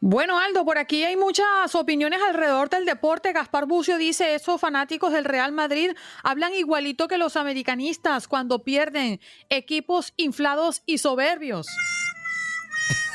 [0.00, 3.32] Bueno, Aldo, por aquí hay muchas opiniones alrededor del deporte.
[3.32, 5.90] Gaspar Bucio dice, esos fanáticos del Real Madrid
[6.22, 11.66] hablan igualito que los americanistas cuando pierden equipos inflados y soberbios.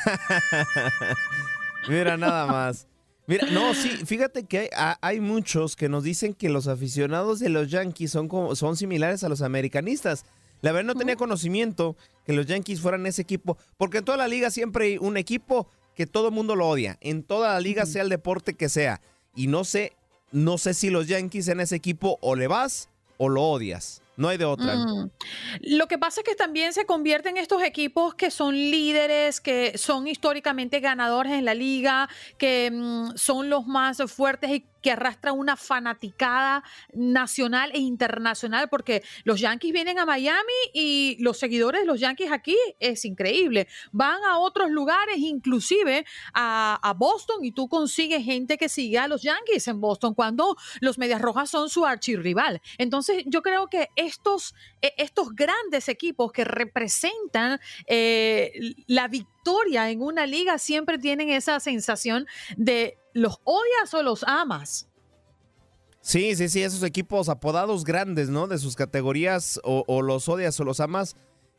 [1.88, 2.86] Mira, nada más.
[3.26, 7.48] Mira, no, sí, fíjate que hay, hay, muchos que nos dicen que los aficionados de
[7.48, 10.24] los Yankees son, como, son similares a los americanistas.
[10.60, 11.96] La verdad no tenía conocimiento
[12.26, 15.68] que los Yankees fueran ese equipo, porque en toda la liga siempre hay un equipo
[15.94, 19.00] que todo el mundo lo odia, en toda la liga, sea el deporte que sea.
[19.34, 19.92] Y no sé,
[20.32, 24.02] no sé si los Yankees en ese equipo o le vas o lo odias.
[24.16, 24.76] No hay de otra.
[24.76, 25.10] Mm.
[25.62, 30.06] Lo que pasa es que también se convierten estos equipos que son líderes, que son
[30.06, 32.08] históricamente ganadores en la liga,
[32.38, 36.62] que mm, son los más fuertes y que arrastra una fanaticada
[36.92, 42.30] nacional e internacional, porque los Yankees vienen a Miami y los seguidores de los Yankees
[42.30, 43.66] aquí es increíble.
[43.92, 46.04] Van a otros lugares, inclusive
[46.34, 50.98] a, Boston, y tú consigues gente que sigue a los Yankees en Boston cuando los
[50.98, 52.60] Medias Rojas son su archirrival.
[52.76, 58.52] Entonces, yo creo que estos, e, estos grandes equipos que representan eh,
[58.86, 62.26] la victoria en una liga siempre tienen esa sensación
[62.58, 64.88] de ¿Los odias o los amas?
[66.00, 68.48] Sí, sí, sí, esos equipos apodados grandes, ¿no?
[68.48, 71.16] De sus categorías, o, los odias o los amas.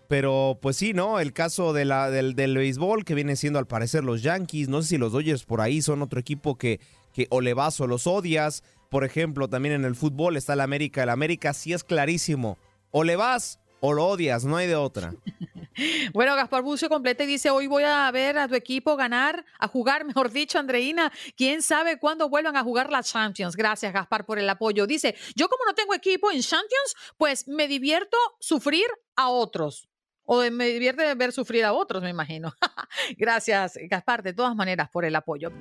[0.07, 1.19] Pero pues sí, ¿no?
[1.19, 4.69] El caso de la, del, del, béisbol, que viene siendo al parecer los Yankees.
[4.69, 6.79] No sé si los Dodgers por ahí son otro equipo que,
[7.11, 8.61] que o le vas o los odias.
[8.89, 11.01] Por ejemplo, también en el fútbol está el América.
[11.01, 12.59] El América sí es clarísimo.
[12.91, 15.13] O le vas o lo odias, no hay de otra.
[16.13, 19.67] Bueno, Gaspar Bucio completa y dice, hoy voy a ver a tu equipo ganar, a
[19.67, 23.55] jugar, mejor dicho, Andreina, quién sabe cuándo vuelvan a jugar las Champions.
[23.55, 24.87] Gracias, Gaspar, por el apoyo.
[24.87, 29.89] Dice, yo como no tengo equipo en Champions, pues me divierto sufrir a otros.
[30.23, 32.53] O me divierte ver sufrir a otros, me imagino.
[33.17, 35.51] Gracias, Gaspar, de todas maneras, por el apoyo.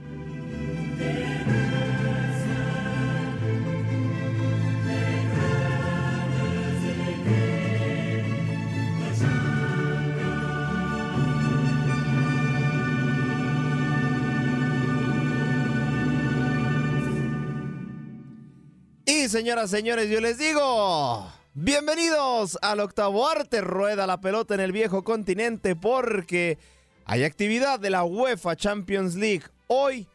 [19.24, 24.70] Y señoras, señores, yo les digo, bienvenidos al octavo arte, rueda la pelota en el
[24.70, 26.58] viejo continente porque
[27.06, 29.44] hay actividad de la UEFA Champions League.
[29.66, 30.06] Hoy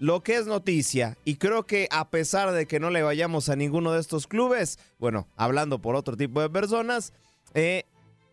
[0.00, 3.54] lo que es noticia, y creo que a pesar de que no le vayamos a
[3.54, 7.12] ninguno de estos clubes, bueno, hablando por otro tipo de personas,
[7.54, 7.84] eh,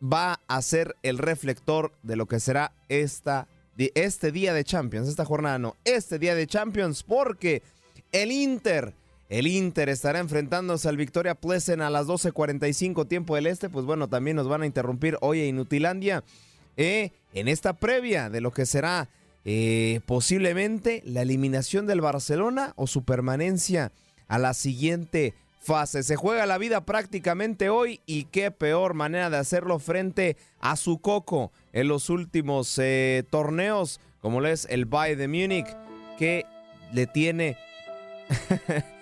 [0.02, 5.26] va a ser el reflector de lo que será esta, este día de Champions, esta
[5.26, 7.62] jornada no, este día de Champions, porque
[8.12, 8.96] el Inter
[9.34, 13.68] el Inter estará enfrentándose al Victoria Plesen a las 12.45 tiempo del este.
[13.68, 16.24] Pues bueno, también nos van a interrumpir hoy en Inutilandia
[16.78, 19.10] eh, en esta previa de lo que será
[19.44, 23.92] eh, posiblemente la eliminación del Barcelona o su permanencia
[24.28, 26.04] a la siguiente fase.
[26.04, 31.00] Se juega la vida prácticamente hoy y qué peor manera de hacerlo frente a su
[31.00, 35.76] coco en los últimos eh, torneos, como lo es el Bayern de Múnich,
[36.20, 36.46] que
[36.92, 37.58] le tiene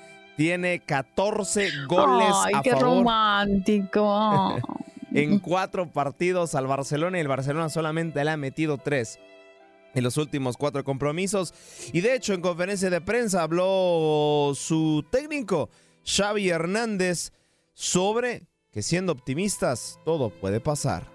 [0.41, 4.57] tiene 14 goles Ay, qué romántico.
[5.13, 9.19] en cuatro partidos al Barcelona y el Barcelona solamente le ha metido tres
[9.93, 11.53] en los últimos cuatro compromisos.
[11.93, 15.69] Y de hecho, en conferencia de prensa habló su técnico,
[16.07, 17.33] Xavi Hernández,
[17.75, 21.07] sobre que siendo optimistas, todo puede pasar.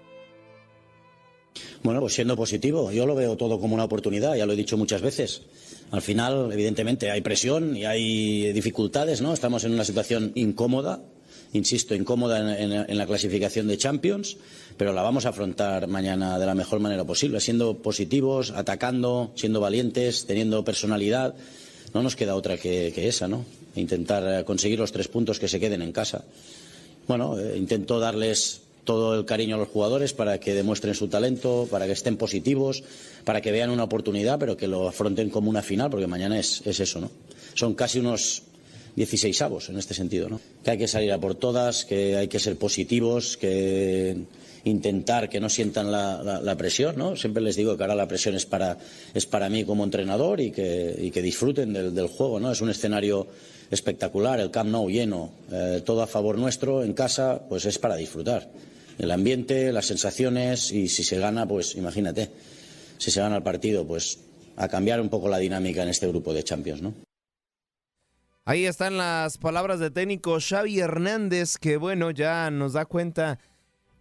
[1.83, 4.77] Bueno, pues siendo positivo, yo lo veo todo como una oportunidad, ya lo he dicho
[4.77, 5.41] muchas veces.
[5.91, 9.33] Al final, evidentemente, hay presión y hay dificultades, ¿no?
[9.33, 11.01] Estamos en una situación incómoda,
[11.53, 14.35] insisto, incómoda en, la clasificación de Champions,
[14.75, 19.61] pero la vamos a afrontar mañana de la mejor manera posible, siendo positivos, atacando, siendo
[19.61, 21.35] valientes, teniendo personalidad.
[21.93, 23.45] No nos queda otra que, esa, ¿no?
[23.77, 26.25] Intentar conseguir los tres puntos que se queden en casa.
[27.07, 31.67] Bueno, eh, intento darles todo el cariño a los jugadores para que demuestren su talento,
[31.69, 32.83] para que estén positivos,
[33.25, 36.65] para que vean una oportunidad, pero que lo afronten como una final, porque mañana es,
[36.65, 37.11] eso, ¿no?
[37.53, 38.43] Son casi unos
[38.95, 40.39] 16 avos en este sentido, ¿no?
[40.63, 44.15] Que hay que salir a por todas, que hay que ser positivos, que
[44.63, 47.17] intentar que no sientan la, presión, ¿no?
[47.17, 48.77] Siempre les digo que ahora la presión es para,
[49.13, 52.53] es para mí como entrenador y que, que disfruten del, juego, ¿no?
[52.53, 53.27] Es un escenario
[53.69, 57.97] espectacular, el Camp Nou lleno, eh, todo a favor nuestro en casa, pues es para
[57.97, 58.47] disfrutar
[58.97, 62.31] el ambiente, las sensaciones y si se gana, pues imagínate,
[62.97, 64.19] si se gana el partido, pues
[64.55, 66.93] a cambiar un poco la dinámica en este grupo de Champions, ¿no?
[68.43, 73.39] Ahí están las palabras de técnico Xavi Hernández, que bueno, ya nos da cuenta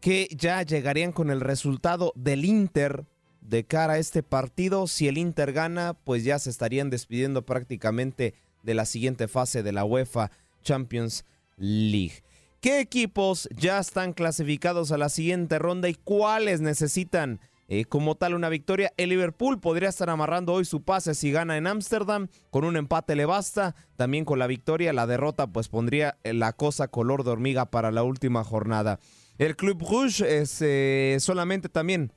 [0.00, 3.06] que ya llegarían con el resultado del Inter
[3.40, 4.86] de cara a este partido.
[4.86, 9.72] Si el Inter gana, pues ya se estarían despidiendo prácticamente de la siguiente fase de
[9.72, 10.30] la UEFA
[10.62, 11.24] Champions
[11.56, 12.22] League.
[12.66, 17.38] ¿Qué equipos ya están clasificados a la siguiente ronda y cuáles necesitan
[17.68, 18.92] eh, como tal una victoria?
[18.96, 22.26] El Liverpool podría estar amarrando hoy su pase si gana en Ámsterdam.
[22.50, 23.76] Con un empate le basta.
[23.94, 28.02] También con la victoria, la derrota pues pondría la cosa color de hormiga para la
[28.02, 28.98] última jornada.
[29.38, 32.12] El Club Rouge eh, solamente también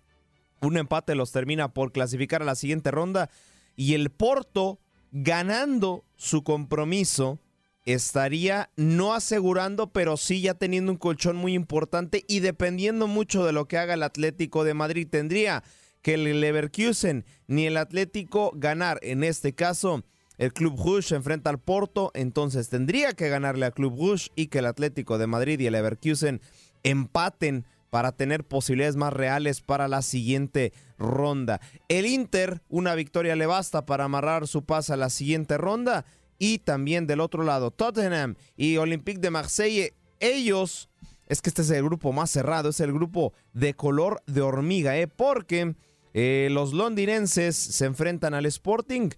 [0.64, 3.30] un empate los termina por clasificar a la siguiente ronda.
[3.76, 4.80] Y el Porto
[5.12, 7.38] ganando su compromiso
[7.86, 13.54] estaría no asegurando, pero sí ya teniendo un colchón muy importante y dependiendo mucho de
[13.54, 15.08] lo que haga el Atlético de Madrid.
[15.10, 15.64] Tendría
[16.02, 19.00] que el Leverkusen ni el Atlético ganar.
[19.02, 20.04] En este caso,
[20.38, 24.60] el Club Rouge enfrenta al Porto, entonces tendría que ganarle al Club Rouge y que
[24.60, 26.42] el Atlético de Madrid y el Leverkusen
[26.84, 31.60] empaten para tener posibilidades más reales para la siguiente ronda.
[31.88, 36.06] El Inter, una victoria le basta para amarrar su paz a la siguiente ronda.
[36.40, 40.90] Y también del otro lado, Tottenham y Olympique de Marseille, ellos,
[41.28, 44.98] es que este es el grupo más cerrado, es el grupo de color de hormiga,
[44.98, 45.08] ¿eh?
[45.08, 45.76] porque
[46.14, 49.10] eh, los londinenses se enfrentan al Sporting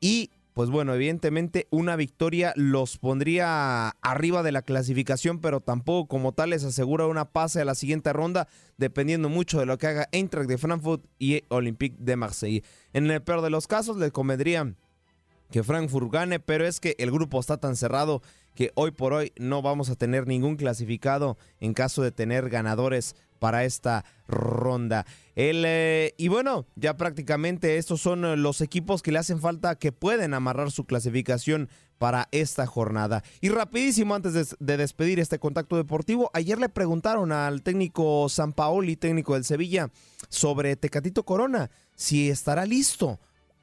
[0.00, 6.32] y pues bueno, evidentemente una victoria los pondría arriba de la clasificación, pero tampoco como
[6.32, 10.08] tal les asegura una pase a la siguiente ronda, dependiendo mucho de lo que haga
[10.10, 12.64] Eintracht de Frankfurt y Olympique de Marseille.
[12.92, 14.74] En el peor de los casos, les convendría
[15.50, 18.22] que Frankfurt gane, pero es que el grupo está tan cerrado
[18.54, 23.14] que hoy por hoy no vamos a tener ningún clasificado en caso de tener ganadores
[23.38, 25.06] para esta ronda.
[25.36, 29.92] El, eh, y bueno, ya prácticamente estos son los equipos que le hacen falta que
[29.92, 31.68] pueden amarrar su clasificación
[31.98, 33.22] para esta jornada.
[33.40, 38.52] Y rapidísimo, antes de, de, despedir este contacto deportivo, ayer le preguntaron al técnico San
[38.52, 39.90] Paoli, técnico del Sevilla,
[40.28, 43.20] sobre Tecatito Corona, si estará listo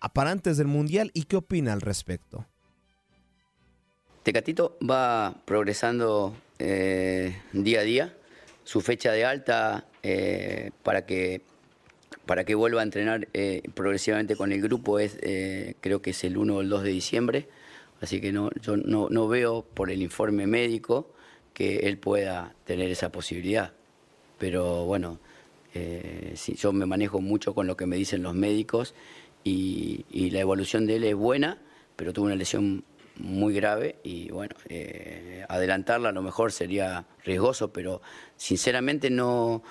[0.09, 2.45] para antes del Mundial y qué opina al respecto.
[4.25, 8.17] Tecatito va progresando eh, día a día.
[8.63, 11.41] Su fecha de alta eh, para, que,
[12.25, 15.17] para que vuelva a entrenar eh, progresivamente con el grupo es,
[15.79, 17.49] creo que es el 1 o el 2 de diciembre.
[18.01, 21.13] Así que no, yo no, no veo por el informe médico
[21.53, 23.73] que él pueda tener esa posibilidad.
[24.39, 25.19] Pero bueno,
[26.57, 28.95] yo me manejo mucho con lo que me dicen los médicos
[29.45, 31.57] y, y la evolución de él es buena,
[31.95, 32.83] pero tuvo una lesión
[33.17, 38.01] muy grave y bueno, eh, adelantarla a lo mejor sería riesgoso, pero
[38.35, 39.63] sinceramente no,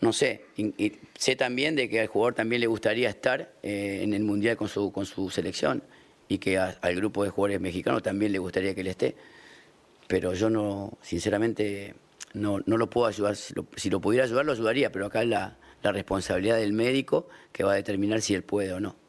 [0.00, 0.44] no sé.
[0.56, 4.56] Y, sé también de que al jugador también le gustaría estar eh, en el Mundial
[4.56, 5.82] con su, con su selección
[6.28, 9.16] y que al grupo de jugadores mexicanos también le gustaría que él esté.
[10.06, 11.94] Pero yo no, sinceramente,
[12.34, 13.36] no, no lo puedo ayudar.
[13.36, 16.72] Si lo, si lo, pudiera ayudar, lo ayudaría, pero acá es la, la responsabilidad del
[16.72, 19.01] médico que va a determinar si él puede o no.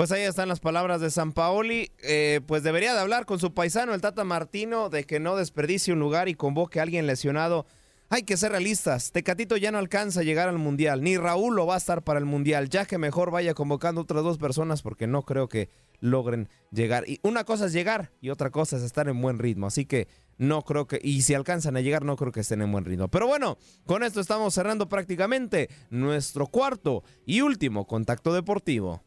[0.00, 1.92] Pues ahí están las palabras de San Paoli.
[2.02, 5.92] Eh, pues debería de hablar con su paisano, el Tata Martino, de que no desperdicie
[5.92, 7.66] un lugar y convoque a alguien lesionado.
[8.08, 9.12] Hay que ser realistas.
[9.12, 11.02] Tecatito ya no alcanza a llegar al Mundial.
[11.02, 12.70] Ni Raúl lo va a estar para el Mundial.
[12.70, 15.68] Ya que mejor vaya convocando otras dos personas porque no creo que
[16.00, 17.06] logren llegar.
[17.06, 19.66] Y una cosa es llegar y otra cosa es estar en buen ritmo.
[19.66, 22.72] Así que no creo que, y si alcanzan a llegar, no creo que estén en
[22.72, 23.08] buen ritmo.
[23.08, 29.02] Pero bueno, con esto estamos cerrando prácticamente nuestro cuarto y último contacto deportivo.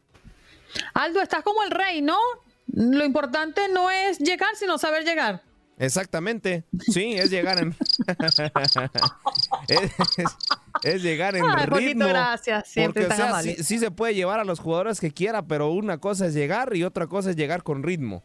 [0.94, 2.18] Aldo, estás como el rey, ¿no?
[2.66, 5.42] Lo importante no es llegar, sino saber llegar.
[5.76, 7.74] Exactamente, sí, es llegar en
[9.68, 9.90] es,
[10.84, 12.06] es, llegar en Ay, ritmo.
[12.06, 15.42] Gracias, siempre porque, o sea, sí, sí se puede llevar a los jugadores que quiera,
[15.46, 18.22] pero una cosa es llegar y otra cosa es llegar con ritmo.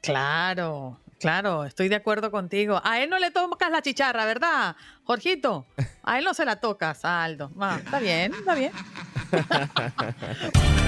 [0.00, 2.80] Claro, claro, estoy de acuerdo contigo.
[2.82, 4.74] A él no le tocas la chicharra, ¿verdad,
[5.04, 5.66] Jorgito?
[6.02, 7.50] A él no se la tocas, a Aldo.
[7.60, 8.72] Ah, está bien, está bien.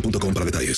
[0.00, 0.76] boostmobile.com para detalles.